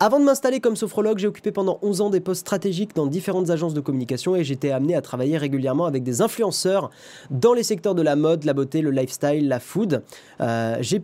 [0.00, 3.50] Avant de m'installer comme sophrologue, j'ai occupé pendant 11 ans des postes stratégiques dans différentes
[3.50, 6.90] agences de communication et j'étais amené à travailler régulièrement avec des influenceurs
[7.30, 10.02] dans les secteurs de la mode, la beauté, le lifestyle, la food.
[10.40, 11.02] Euh, j'ai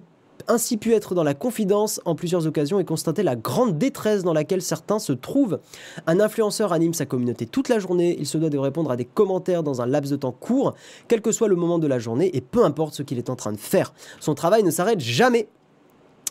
[0.48, 4.32] ainsi pu être dans la confidence en plusieurs occasions et constater la grande détresse dans
[4.32, 5.60] laquelle certains se trouvent.
[6.06, 9.04] Un influenceur anime sa communauté toute la journée, il se doit de répondre à des
[9.04, 10.74] commentaires dans un laps de temps court,
[11.06, 13.36] quel que soit le moment de la journée et peu importe ce qu'il est en
[13.36, 13.92] train de faire.
[14.20, 15.48] Son travail ne s'arrête jamais.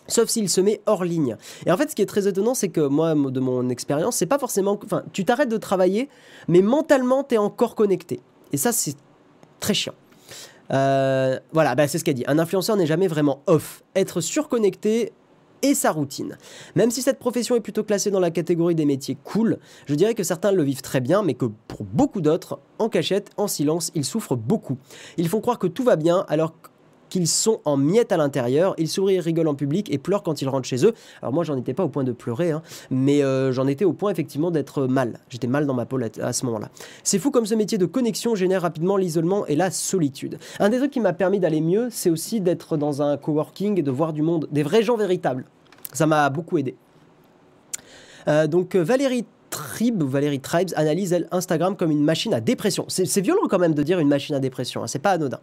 [0.07, 1.35] Sauf s'il se met hors ligne.
[1.65, 4.25] Et en fait, ce qui est très étonnant, c'est que moi, de mon expérience, c'est
[4.25, 4.79] pas forcément.
[4.85, 6.07] Enfin, tu t'arrêtes de travailler,
[6.47, 8.21] mais mentalement, tu es encore connecté.
[8.53, 8.95] Et ça, c'est
[9.59, 9.93] très chiant.
[10.71, 12.25] Euh, voilà, bah, c'est ce qu'elle dit.
[12.27, 13.83] Un influenceur n'est jamais vraiment off.
[13.95, 15.13] Être surconnecté
[15.61, 16.37] et sa routine.
[16.75, 19.57] Même si cette profession est plutôt classée dans la catégorie des métiers cool,
[19.87, 23.31] je dirais que certains le vivent très bien, mais que pour beaucoup d'autres, en cachette,
[23.37, 24.77] en silence, ils souffrent beaucoup.
[25.17, 26.53] Ils font croire que tout va bien alors
[27.09, 28.73] qu'ils sont en miettes à l'intérieur.
[28.77, 30.93] Ils sourient et rigolent en public et pleurent quand ils rentrent chez eux.
[31.21, 33.93] Alors moi, j'en étais pas au point de pleurer, hein, mais euh, j'en étais au
[33.93, 35.19] point effectivement d'être mal.
[35.29, 36.69] J'étais mal dans ma peau à, ce moment-là.
[37.03, 40.39] C'est fou comme ce métier de connexion génère rapidement l'isolement et la solitude.
[40.59, 43.83] Un des trucs qui m'a permis d'aller mieux, c'est aussi d'être dans un coworking et
[43.83, 45.45] de voir du monde, des vrais gens véritables.
[45.93, 46.75] Ça m'a beaucoup aidé.
[48.27, 49.25] Euh, donc Valérie
[49.57, 52.85] Trib, Valérie Tribes, analyse elle, Instagram comme une machine à dépression.
[52.89, 55.39] C'est violent quand même de dire une machine à dépression, hein, c'est pas anodin.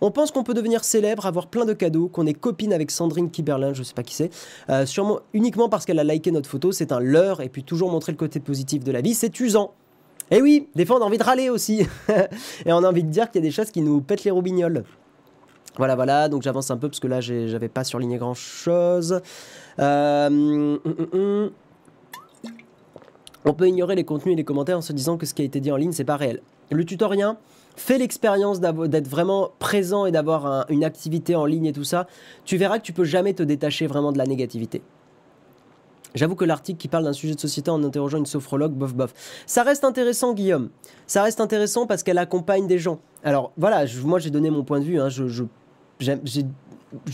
[0.00, 3.28] On pense qu'on peut devenir célèbre, avoir plein de cadeaux, qu'on est copine avec Sandrine
[3.28, 4.30] Kiberlin, je sais pas qui c'est,
[4.70, 7.90] euh, sûrement uniquement parce qu'elle a liké notre photo, c'est un leurre, et puis toujours
[7.90, 9.72] montrer le côté positif de la vie, c'est usant.
[10.30, 11.80] Et eh oui, des fois on a envie de râler aussi,
[12.66, 14.30] et on a envie de dire qu'il y a des choses qui nous pètent les
[14.30, 14.84] roubignoles.
[15.76, 19.20] Voilà, voilà, donc j'avance un peu parce que là j'avais pas surligné grand chose.
[19.80, 20.78] Euh, hum,
[21.12, 21.50] hum,
[23.46, 25.44] on peut ignorer les contenus et les commentaires en se disant que ce qui a
[25.44, 26.42] été dit en ligne, c'est pas réel.
[26.70, 27.38] Le tutorien
[27.76, 32.08] fait l'expérience d'être vraiment présent et d'avoir une activité en ligne et tout ça.
[32.44, 34.82] Tu verras que tu peux jamais te détacher vraiment de la négativité.
[36.16, 39.12] J'avoue que l'article qui parle d'un sujet de société en interrogeant une sophrologue, bof bof.
[39.46, 40.70] Ça reste intéressant, Guillaume.
[41.06, 42.98] Ça reste intéressant parce qu'elle accompagne des gens.
[43.22, 44.98] Alors voilà, moi j'ai donné mon point de vue.
[44.98, 45.08] Hein.
[45.10, 45.44] je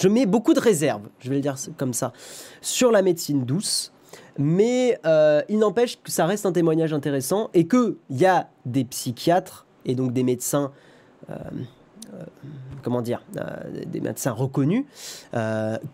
[0.09, 2.15] mets beaucoup de réserves, je vais le dire comme ça,
[2.63, 3.93] sur la médecine douce.
[4.39, 8.85] Mais euh, il n'empêche que ça reste un témoignage intéressant et qu'il y a des
[8.85, 10.73] psychiatres et donc des médecins,
[11.31, 11.35] euh,
[12.15, 12.23] euh,
[12.83, 13.23] comment dire,
[13.87, 14.85] des médecins reconnus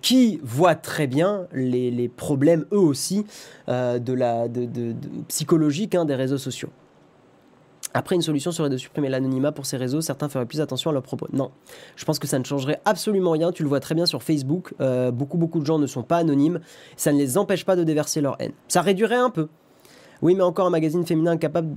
[0.03, 3.25] qui voient très bien les, problèmes eux aussi
[3.67, 4.13] de
[5.97, 6.71] hein, des réseaux sociaux.
[7.95, 10.01] Après, une solution serait de supprimer l'anonymat pour ces réseaux.
[10.01, 11.27] Certains feraient plus attention à leurs propos.
[11.33, 11.51] Non,
[11.97, 13.51] je pense que ça ne changerait absolument rien.
[13.51, 14.75] Tu le vois très bien sur Facebook.
[14.81, 16.61] Euh, beaucoup, beaucoup de gens ne sont pas anonymes.
[16.97, 18.53] Ça ne les empêche pas de déverser leur haine.
[18.69, 19.49] Ça réduirait un peu.
[20.21, 21.75] Oui, mais encore un magazine féminin capable.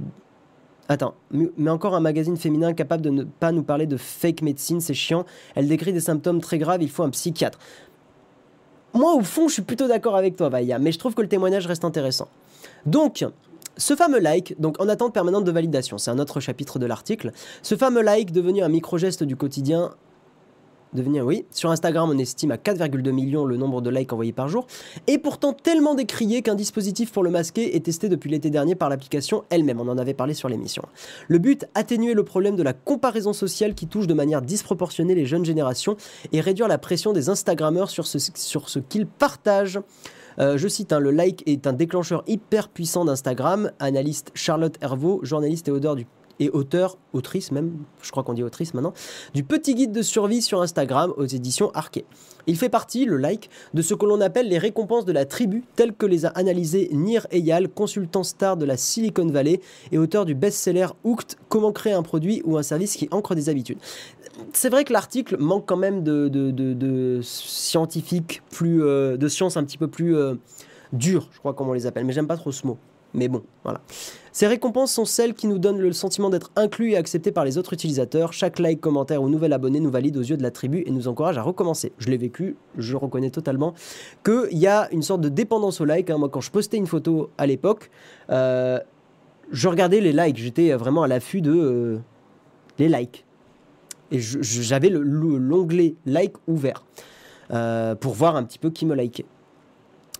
[0.89, 4.82] Attends, mais encore un magazine féminin capable de ne pas nous parler de fake médecine,
[4.82, 5.26] c'est chiant.
[5.55, 7.59] Elle décrit des symptômes très graves, il faut un psychiatre.
[8.93, 11.30] Moi, au fond, je suis plutôt d'accord avec toi, Vaya, mais je trouve que le
[11.30, 12.28] témoignage reste intéressant.
[12.86, 13.26] Donc,
[13.78, 17.32] ce fameux like, donc en attente permanente de validation, c'est un autre chapitre de l'article.
[17.61, 19.91] Ce fameux like, devenu un micro-geste du quotidien,
[20.93, 21.45] devenir oui.
[21.51, 24.67] Sur Instagram, on estime à 4,2 millions le nombre de likes envoyés par jour,
[25.07, 28.89] et pourtant tellement décrié qu'un dispositif pour le masquer est testé depuis l'été dernier par
[28.89, 29.80] l'application elle-même.
[29.80, 30.84] On en avait parlé sur l'émission.
[31.28, 35.26] Le but, atténuer le problème de la comparaison sociale qui touche de manière disproportionnée les
[35.26, 35.95] jeunes générations
[36.32, 39.80] et réduire la pression des Instagrammeurs sur ce, sur ce qu'ils partagent.
[40.39, 43.71] Euh, je cite, hein, le like est un déclencheur hyper puissant d'Instagram.
[43.79, 46.05] Analyste Charlotte Hervaux, journaliste et auteur du
[46.41, 48.93] et auteur, autrice même, je crois qu'on dit autrice maintenant,
[49.35, 52.03] du petit guide de survie sur Instagram aux éditions Arquet.
[52.47, 55.63] Il fait partie, le like, de ce que l'on appelle les récompenses de la tribu,
[55.75, 59.61] telles que les a analysées Nir Eyal, consultant star de la Silicon Valley
[59.91, 63.47] et auteur du best-seller Hooked, Comment créer un produit ou un service qui ancre des
[63.49, 63.77] habitudes.
[64.53, 69.63] C'est vrai que l'article manque quand même de, de, scientifique, plus, euh, de science un
[69.63, 70.35] petit peu plus euh,
[70.99, 72.77] je crois comment on les appelle, mais j'aime pas trop ce mot.
[73.14, 73.82] Mais bon, voilà.
[74.32, 77.57] Ces récompenses sont celles qui nous donnent le sentiment d'être inclus et acceptés par les
[77.57, 78.32] autres utilisateurs.
[78.32, 81.07] Chaque like, commentaire ou nouvel abonné nous valide aux yeux de la tribu et nous
[81.09, 81.91] encourage à recommencer.
[81.97, 83.74] Je l'ai vécu, je reconnais totalement
[84.24, 86.09] qu'il y a une sorte de dépendance au like.
[86.09, 86.18] Hein.
[86.18, 87.91] Moi, quand je postais une photo à l'époque,
[88.30, 88.80] euh,
[89.51, 90.38] je regardais les likes.
[90.38, 91.97] J'étais vraiment à l'affût de euh,
[92.80, 93.26] les likes.
[94.12, 96.84] Et j'avais l'onglet like ouvert
[97.51, 99.26] euh, pour voir un petit peu qui me likait.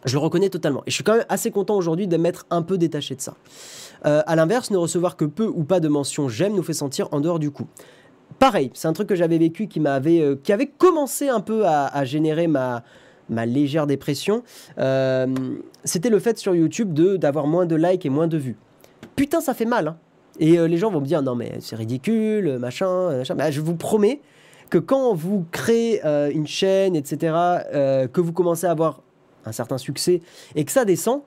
[0.06, 0.82] Je le reconnais totalement.
[0.86, 3.36] Et je suis quand même assez content aujourd'hui de m'être un peu détaché de ça.
[4.06, 7.08] Euh, à l'inverse, ne recevoir que peu ou pas de mentions j'aime nous fait sentir
[7.12, 7.68] en dehors du coup.
[8.39, 11.66] Pareil, c'est un truc que j'avais vécu qui m'avait, euh, qui avait commencé un peu
[11.68, 12.84] à, générer ma,
[13.30, 14.41] ma légère dépression.
[14.80, 15.28] Euh,
[15.84, 18.58] c'était le fait sur YouTube de d'avoir moins de likes et moins de vues.
[19.16, 19.89] Putain, ça fait mal.
[19.89, 19.97] Hein.
[20.39, 23.36] Et les gens vont me dire non mais c'est ridicule, machin, machin.
[23.36, 24.22] Bah, je vous promets
[24.72, 26.02] que quand vous créez
[26.34, 27.36] une chaîne, etc.,
[27.74, 29.02] que vous commencez à avoir
[29.46, 30.22] un certain succès
[30.56, 31.22] et que ça descend,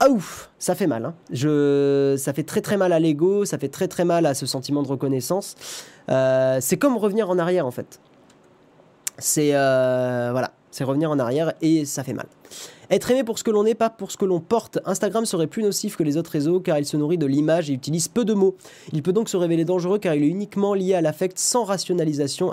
[0.00, 1.04] ah ouf, ça fait mal.
[1.04, 1.14] Hein.
[1.30, 4.46] Je, ça fait très très mal à l'ego, ça fait très très mal à ce
[4.46, 5.54] sentiment de reconnaissance.
[6.10, 8.00] Euh, c'est comme revenir en arrière en fait.
[9.18, 12.26] C'est euh, voilà, c'est revenir en arrière et ça fait mal.
[12.94, 14.78] Être aimé pour ce que l'on est, pas pour ce que l'on porte.
[14.84, 17.72] Instagram serait plus nocif que les autres réseaux car il se nourrit de l'image et
[17.72, 18.54] utilise peu de mots.
[18.92, 22.52] Il peut donc se révéler dangereux car il est uniquement lié à l'affect sans rationalisation,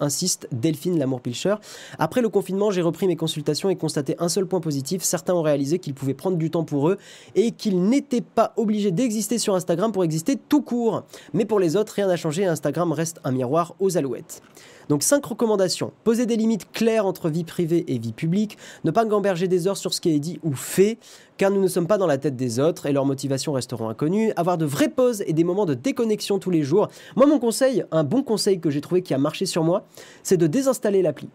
[0.00, 1.56] insiste Delphine Lamour-Pilcher.
[1.98, 5.02] Après le confinement, j'ai repris mes consultations et constaté un seul point positif.
[5.02, 6.96] Certains ont réalisé qu'ils pouvaient prendre du temps pour eux
[7.34, 11.02] et qu'ils n'étaient pas obligés d'exister sur Instagram pour exister tout court.
[11.34, 14.40] Mais pour les autres, rien n'a changé Instagram reste un miroir aux alouettes.
[14.88, 15.92] Donc 5 recommandations.
[16.02, 18.58] Poser des limites claires entre vie privée et vie publique.
[18.84, 20.98] Ne pas gamberger des heures sur ce qui est dit ou fait,
[21.36, 24.32] car nous ne sommes pas dans la tête des autres et leurs motivations resteront inconnues.
[24.36, 26.88] Avoir de vraies pauses et des moments de déconnexion tous les jours.
[27.16, 29.84] Moi, mon conseil, un bon conseil que j'ai trouvé qui a marché sur moi,
[30.22, 31.28] c'est de désinstaller l'appli.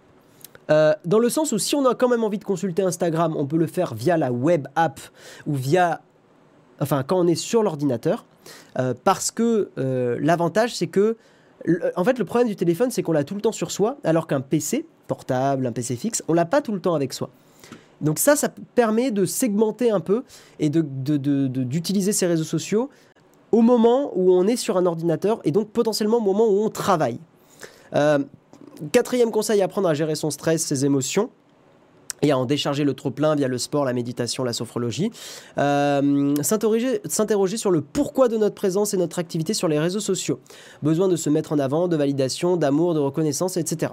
[0.70, 3.46] Euh, dans le sens où si on a quand même envie de consulter Instagram, on
[3.46, 5.00] peut le faire via la web app
[5.46, 6.02] ou via,
[6.82, 8.26] enfin quand on est sur l'ordinateur,
[8.80, 11.16] euh, parce que euh, l'avantage c'est que,
[11.96, 14.28] en fait le problème du téléphone c'est qu'on l'a tout le temps sur soi, alors
[14.28, 17.30] qu'un PC portable, un PC fixe, on l'a pas tout le temps avec soi.
[18.02, 20.24] Donc ça, ça permet de segmenter un peu
[20.60, 22.90] et d'utiliser de, ces réseaux sociaux
[23.52, 26.70] au moment où on est sur un ordinateur et donc potentiellement au moment où on
[26.70, 27.20] travaille.
[28.92, 31.30] Quatrième conseil, apprendre à gérer son stress, ses émotions
[32.22, 35.12] et à en décharger le trop-plein via le sport, la méditation, la sophrologie.
[35.58, 40.40] Euh, S'interroger sur le pourquoi de notre présence et notre activité sur les réseaux sociaux.
[40.82, 43.92] Besoin de se mettre en avant, de validation, d'amour, de reconnaissance, etc.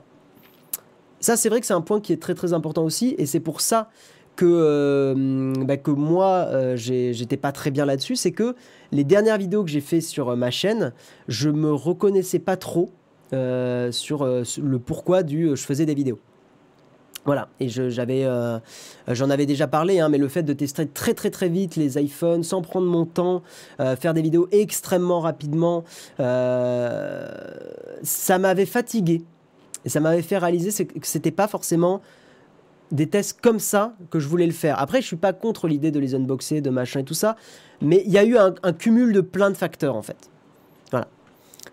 [1.24, 3.40] Ça, c'est vrai que c'est un point qui est très très important aussi, et c'est
[3.40, 3.88] pour ça
[4.36, 8.14] que, euh, bah, que moi, euh, j'étais pas très bien là-dessus.
[8.14, 8.54] C'est que
[8.92, 10.92] les dernières vidéos que j'ai fait sur ma chaîne,
[11.26, 12.90] je me reconnaissais pas trop
[13.32, 16.18] euh, sur, euh, le pourquoi du euh, je faisais des vidéos.
[17.24, 18.28] Voilà, et j'avais,
[19.08, 21.98] j'en avais déjà parlé, hein, mais le fait de tester très très très vite les
[21.98, 23.42] iPhones sans prendre mon temps,
[23.78, 25.84] faire des vidéos extrêmement rapidement,
[26.18, 26.28] ça
[28.38, 29.22] m'avait fatigué.
[29.84, 32.00] Et ça m'avait fait réaliser que c'était pas forcément
[32.90, 34.78] des tests comme ça que je voulais le faire.
[34.78, 37.36] Après, je suis pas contre l'idée de les unboxer, de machin et tout ça,
[37.80, 40.30] mais il y a eu un, cumul de plein de facteurs en fait.
[40.90, 41.08] Voilà.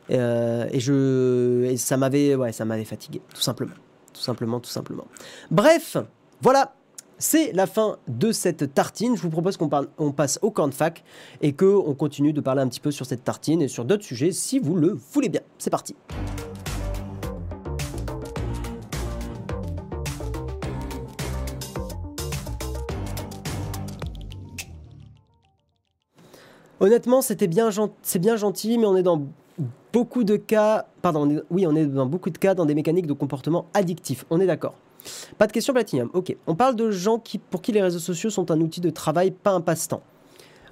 [0.10, 3.76] Euh, et, je, ça m'avait ouais, ça m'avait fatigué, tout simplement.
[4.14, 5.08] Tout simplement, tout simplement.
[5.52, 5.96] Bref,
[6.42, 6.74] voilà,
[7.18, 9.16] c'est la fin de cette tartine.
[9.16, 11.04] Je vous propose qu'on on passe au camp de fac
[11.42, 14.32] et qu'on continue de parler un petit peu sur cette tartine et sur d'autres sujets
[14.32, 15.42] si vous le voulez bien.
[15.58, 15.96] C'est parti.
[26.82, 27.70] Honnêtement, c'était bien,
[28.02, 29.22] c'est bien gentil, mais on est dans
[29.94, 33.14] beaucoup de cas, pardon, oui, on est dans beaucoup de cas dans des mécaniques de
[33.14, 34.26] comportement addictif.
[34.32, 34.74] On est d'accord.
[35.38, 36.10] Pas de question Platinum.
[36.14, 36.36] Ok.
[36.48, 37.22] On parle de gens
[37.52, 40.02] pour qui les réseaux sociaux sont un outil de travail, pas un passe-temps.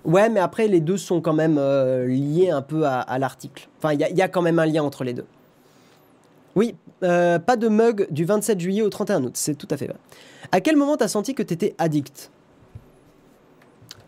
[0.03, 3.69] Ouais, mais après, les deux sont quand même euh, liés un peu à, l'article.
[3.77, 5.25] Enfin, il y, a quand même un lien entre les deux.
[6.55, 9.85] Oui, euh, pas de mug du 27 juillet au 31 août, c'est tout à fait
[9.85, 9.97] vrai.
[10.51, 12.31] À quel moment t'as senti que t'étais addict?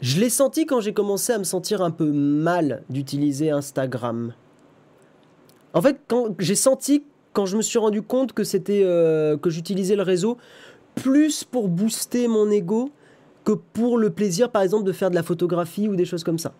[0.02, 4.34] Je l'ai senti quand j'ai commencé à me sentir un peu mal d'utiliser Instagram.
[5.74, 6.02] En fait,
[6.39, 10.38] j'ai senti, quand je me suis rendu compte que c'était euh, que j'utilisais le réseau
[10.95, 12.89] plus pour booster mon ego
[13.45, 16.39] que pour le plaisir, par exemple, de faire de la photographie ou des choses comme
[16.39, 16.52] ça.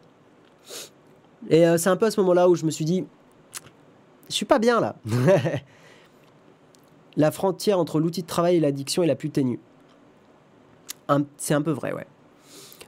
[1.50, 3.06] Et euh, c'est un peu à ce moment-là où je me suis dit,
[4.30, 4.96] je suis pas bien là.
[7.18, 9.60] la frontière entre l'outil de travail et l'addiction est la plus ténue.
[11.38, 12.08] C'est un peu vrai, ouais.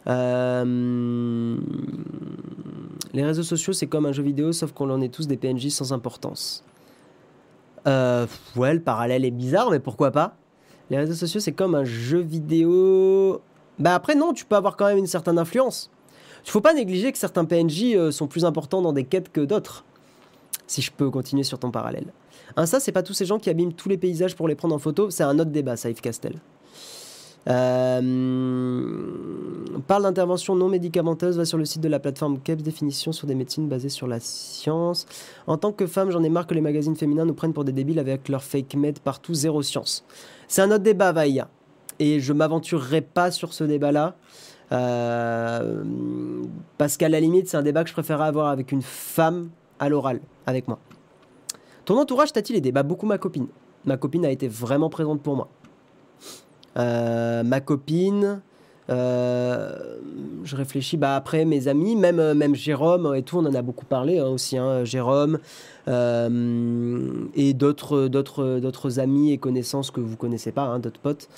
[0.08, 1.58] Euh,
[3.14, 5.70] les réseaux sociaux, c'est comme un jeu vidéo, sauf qu'on en est tous des PNJ
[5.70, 6.64] sans importance.
[7.88, 8.26] Euh,
[8.56, 10.36] ouais, le parallèle est bizarre, mais pourquoi pas
[10.90, 13.42] Les réseaux sociaux, c'est comme un jeu vidéo.
[13.80, 15.90] Bah après, non, tu peux avoir quand même une certaine influence.
[16.46, 19.42] Il faut pas négliger que certains PNJ euh, sont plus importants dans des quêtes que
[19.42, 19.86] d'autres.
[20.68, 22.14] Si je peux continuer sur ton parallèle.
[22.56, 24.76] Un ça, c'est pas tous ces gens qui abîment tous les paysages pour les prendre
[24.76, 26.40] en photo, c'est un autre débat, Safe Castel.
[27.50, 28.02] Euh,
[29.88, 33.36] parle d'intervention non médicamenteuse, va sur le site de la plateforme KEPS Définition sur des
[33.36, 35.06] médecines basées sur la science.
[35.48, 37.72] En tant que femme, j'en ai marre que les magazines féminins nous prennent pour des
[37.72, 40.06] débiles avec leur fake med partout, zéro science.
[40.48, 41.50] C'est un autre débat, Vaïa.
[42.00, 44.16] Et je m'aventurerai pas sur ce débat-là.
[44.72, 45.84] Euh,
[46.78, 49.90] parce qu'à la limite, c'est un débat que je préférerais avoir avec une femme à
[49.90, 50.80] l'oral, avec moi.
[51.86, 52.72] Ton entourage t'a-t-il aidé?
[52.72, 53.48] Bah beaucoup ma copine.
[53.86, 55.50] Ma copine a été vraiment présente pour moi.
[56.78, 58.42] Euh, ma copine.
[58.90, 60.00] Euh,
[60.44, 63.62] je réfléchis, bah après mes amis, même, euh, même Jérôme et tout, on en a
[63.62, 65.40] beaucoup parlé hein, aussi, hein, Jérôme,
[65.88, 71.30] et d'autres, d'autres, amis et connaissances que vous connaissez pas, hein, d'autres potes.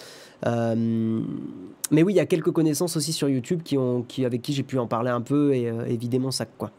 [0.43, 4.53] mais oui, il y a quelques connaissances aussi sur YouTube qui ont, qui, avec qui
[4.53, 5.71] j'ai pu en parler un peu et,
[6.19, 6.71] mon sac, quoi.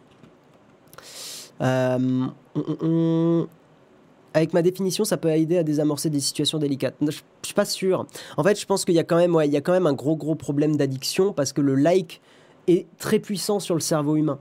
[4.37, 6.95] Avec ma définition, ça peut aider à désamorcer des situations délicates.
[7.01, 7.11] Je, ne
[7.43, 8.07] suis pas sûr.
[8.37, 9.95] En fait, je pense qu'il y a quand même, il y a quand même un
[9.95, 12.20] gros gros problème d'addiction parce que le like
[12.68, 14.39] est très puissant sur le cerveau humain.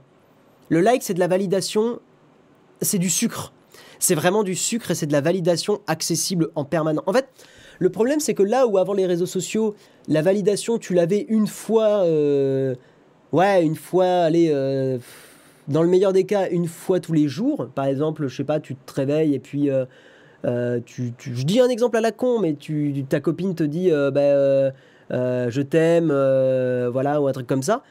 [0.68, 1.98] Le like, c'est de la validation,
[2.82, 3.54] c'est du sucre.
[3.98, 7.04] C'est vraiment du sucre et c'est de la validation accessible en permanence.
[7.06, 7.28] En fait,
[7.78, 9.74] le problème, c'est que là où avant les réseaux sociaux,
[10.08, 12.74] la validation, tu l'avais une fois, euh,
[13.32, 14.50] ouais, une fois, allez.
[14.52, 14.98] Euh,
[15.68, 17.68] dans le meilleur des cas, une fois tous les jours.
[17.74, 19.84] Par exemple, je sais pas, tu te réveilles et puis euh,
[20.44, 23.90] euh, tu, je dis un exemple à la con, mais tu, ta copine te dit,
[23.90, 24.72] euh, bah,
[25.10, 26.08] je t'aime,
[26.90, 27.82] voilà, ou un truc comme ça,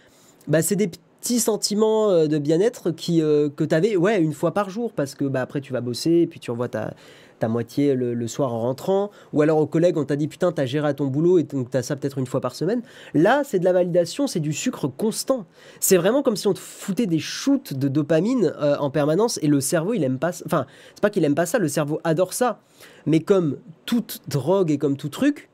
[0.48, 4.70] bah, c'est des petits sentiments de bien-être qui, que tu avais ouais, une fois par
[4.70, 6.94] jour, parce que bah, après tu vas bosser, et puis tu envoies ta,
[7.40, 10.66] ta moitié le, soir en rentrant, ou alors aux collègues, on t'a dit putain, t'as
[10.66, 12.82] géré à ton boulot et donc t'as ça peut-être une fois par semaine.
[13.14, 15.46] Là, c'est de la validation, c'est du sucre constant.
[15.80, 19.48] C'est vraiment comme si on te foutait des shoots de dopamine euh, en permanence et
[19.48, 22.34] le cerveau, il aime pas Enfin, c'est pas qu'il aime pas ça, le cerveau adore
[22.34, 22.60] ça.
[23.06, 25.50] Mais comme toute drogue et comme tout truc,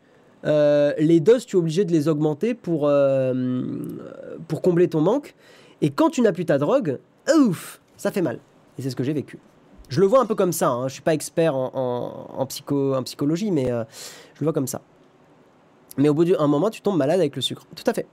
[0.46, 3.74] euh, les doses, tu es obligé de les augmenter pour, euh,
[4.48, 5.36] pour combler ton manque.
[5.82, 7.00] Et quand tu n'as plus ta drogue,
[7.36, 8.40] ouf, ça fait mal.
[8.78, 9.40] Et c'est ce que j'ai vécu.
[9.92, 10.70] Je le vois un peu comme ça.
[10.70, 10.88] Hein.
[10.88, 13.84] Je suis pas expert en, psycho, en psychologie, mais euh,
[14.36, 14.82] je le vois comme ça.
[15.98, 17.68] Mais au bout d'un moment, tu tombes malade avec le sucre.
[17.76, 18.08] Tout à fait.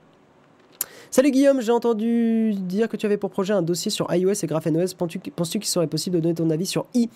[1.09, 4.45] Salut Guillaume, j'ai entendu dire que tu avais pour projet un dossier sur iOS et
[4.45, 4.93] GraphenOS.
[4.95, 7.09] Penses-tu qu'il serait possible de donner ton avis sur i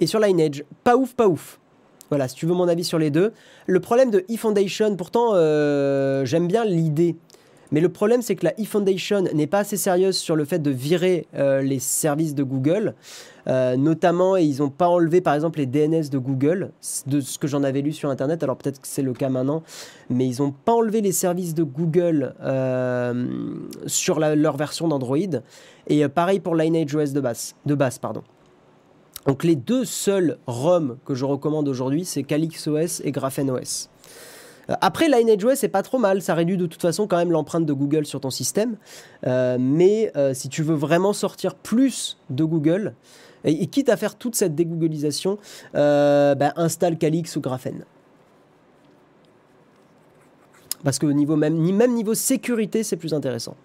[0.00, 0.64] et sur Lineage?
[0.82, 1.60] Pas ouf, pas ouf.
[2.10, 3.32] Voilà, si tu veux mon avis sur les deux.
[3.66, 7.16] Le problème de eFoundation, pourtant, euh, j'aime bien l'idée
[7.70, 10.70] mais le problème, c'est que la eFoundation n'est pas assez sérieuse sur le fait de
[10.70, 12.94] virer euh, les services de Google.
[13.46, 16.70] Euh, notamment, et ils n'ont pas enlevé par exemple les DNS de Google,
[17.06, 19.62] de ce que j'en avais lu sur Internet, alors peut-être que c'est le cas maintenant,
[20.10, 23.24] mais ils n'ont pas enlevé les services de Google euh,
[23.86, 25.16] sur leur version d'Android.
[25.86, 27.54] Et pareil pour Lineage OS de base.
[27.64, 28.22] De base pardon.
[29.26, 33.88] Donc les deux seuls ROM que je recommande aujourd'hui, c'est CalyxOS et GraphenOS.
[34.70, 36.22] Euh, après, LineageOS, c'est pas trop mal.
[36.22, 38.76] Ça réduit de toute façon quand même l'empreinte de Google sur ton système.
[39.26, 42.94] Euh, mais euh, si tu veux vraiment sortir plus de Google,
[43.44, 45.38] et, quitte à faire toute cette dégooglisation,
[45.72, 47.84] bah, installe Calix ou Graphene.
[50.84, 53.56] Parce que niveau même, même niveau sécurité, c'est plus intéressant.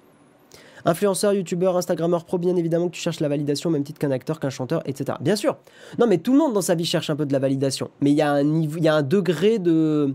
[0.86, 4.40] Influenceur, youtubeur, instagrammeur pro, bien évidemment que tu cherches la validation, même titre qu'un acteur,
[4.40, 5.18] qu'un chanteur, etc.
[5.22, 5.58] Bien sûr.
[5.98, 7.90] Non, mais tout le monde dans sa vie cherche un peu de la validation.
[8.02, 10.14] Mais il y a un degré de,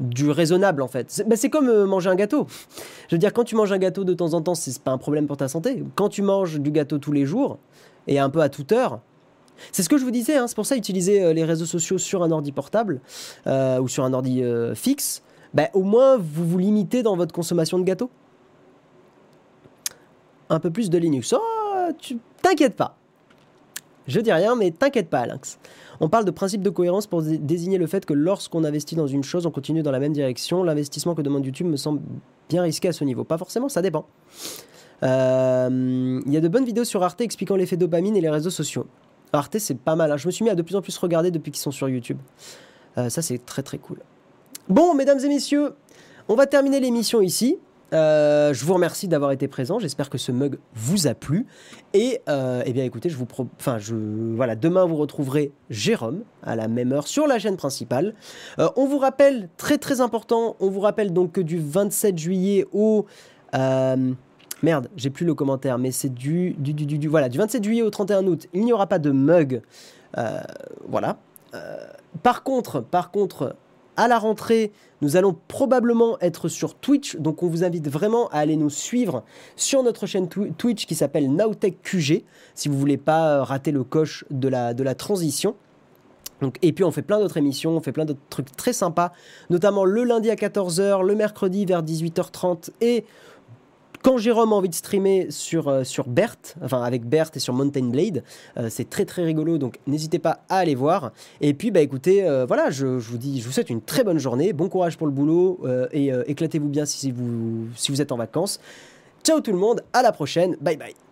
[0.00, 1.06] du raisonnable en fait.
[1.10, 2.46] C'est bah, comme euh, manger un gâteau.
[3.08, 4.98] Je veux dire, quand tu manges un gâteau de temps en temps, c'est pas un
[4.98, 5.82] problème pour ta santé.
[5.94, 7.58] Quand tu manges du gâteau tous les jours
[8.06, 9.00] et un peu à toute heure,
[9.72, 10.36] c'est ce que je vous disais.
[10.36, 13.00] Hein, c'est pour ça utiliser euh, les réseaux sociaux sur un ordi portable
[13.46, 14.42] euh, ou sur un ordi
[14.74, 15.22] fixe.
[15.54, 18.10] Bah, au moins vous vous limitez dans votre consommation de gâteau.
[20.48, 21.32] Un peu plus de Linux.
[21.32, 22.96] Oh, tu t'inquiète pas.
[24.06, 25.58] Je dis rien, mais t'inquiète pas, Lynx.
[26.00, 29.24] On parle de principe de cohérence pour désigner le fait que lorsqu'on investit dans une
[29.24, 30.62] chose, on continue dans la même direction.
[30.62, 32.00] L'investissement que demande YouTube me semble
[32.48, 33.24] bien risqué à ce niveau.
[33.24, 34.06] Pas forcément, ça dépend.
[35.02, 38.50] Euh, il y a de bonnes vidéos sur Arte expliquant l'effet dopamine et les réseaux
[38.50, 38.86] sociaux.
[39.32, 40.12] Arte, c'est pas mal.
[40.12, 40.16] Hein.
[40.16, 42.18] Je me suis mis à de plus en plus regarder depuis qu'ils sont sur YouTube.
[42.98, 43.98] Euh, ça, c'est très très cool.
[44.68, 45.74] Bon, mesdames et messieurs,
[46.28, 47.58] on va terminer l'émission ici.
[47.92, 49.78] Euh, je vous remercie d'avoir été présent.
[49.78, 51.46] J'espère que ce mug vous a plu.
[51.94, 53.26] Et euh, eh bien, écoutez, je vous
[53.58, 53.94] enfin, je
[54.34, 58.14] voilà, demain vous retrouverez Jérôme à la même heure sur la chaîne principale.
[58.58, 60.56] Euh, on vous rappelle très très important.
[60.60, 63.06] On vous rappelle donc que du 27 juillet au
[64.62, 67.82] merde, j'ai plus le commentaire, mais c'est du du, du, du, voilà, du 27 juillet
[67.82, 68.46] au 31 août.
[68.52, 69.62] Il n'y aura pas de mug.
[70.88, 71.18] voilà.
[72.22, 73.54] par contre, par contre,
[73.96, 74.72] à la rentrée,
[75.02, 79.24] nous allons probablement être sur Twitch, donc on vous invite vraiment à aller nous suivre
[79.56, 82.24] sur notre chaîne Twitch qui s'appelle Nowtech QG,
[82.54, 85.54] si vous voulez pas euh, rater le coche de la, transition.
[86.40, 89.12] Donc, et puis on fait plein d'autres émissions, on fait plein d'autres trucs très sympas,
[89.50, 93.04] notamment le lundi à 14h, le mercredi vers 18h30 et
[94.06, 97.86] quand Jérôme a envie de streamer sur, euh, Berthe, enfin avec Berthe et sur Mountain
[97.86, 98.22] Blade,
[98.56, 101.10] euh, c'est très très rigolo, donc n'hésitez pas à aller voir.
[101.40, 104.18] Et puis bah écoutez, euh, voilà, je, vous dis, je vous souhaite une très bonne
[104.18, 105.60] journée, bon courage pour le boulot
[105.92, 108.60] et éclatez-vous bien si vous, si vous êtes en vacances.
[109.24, 111.05] Ciao tout le monde, à la prochaine, bye bye.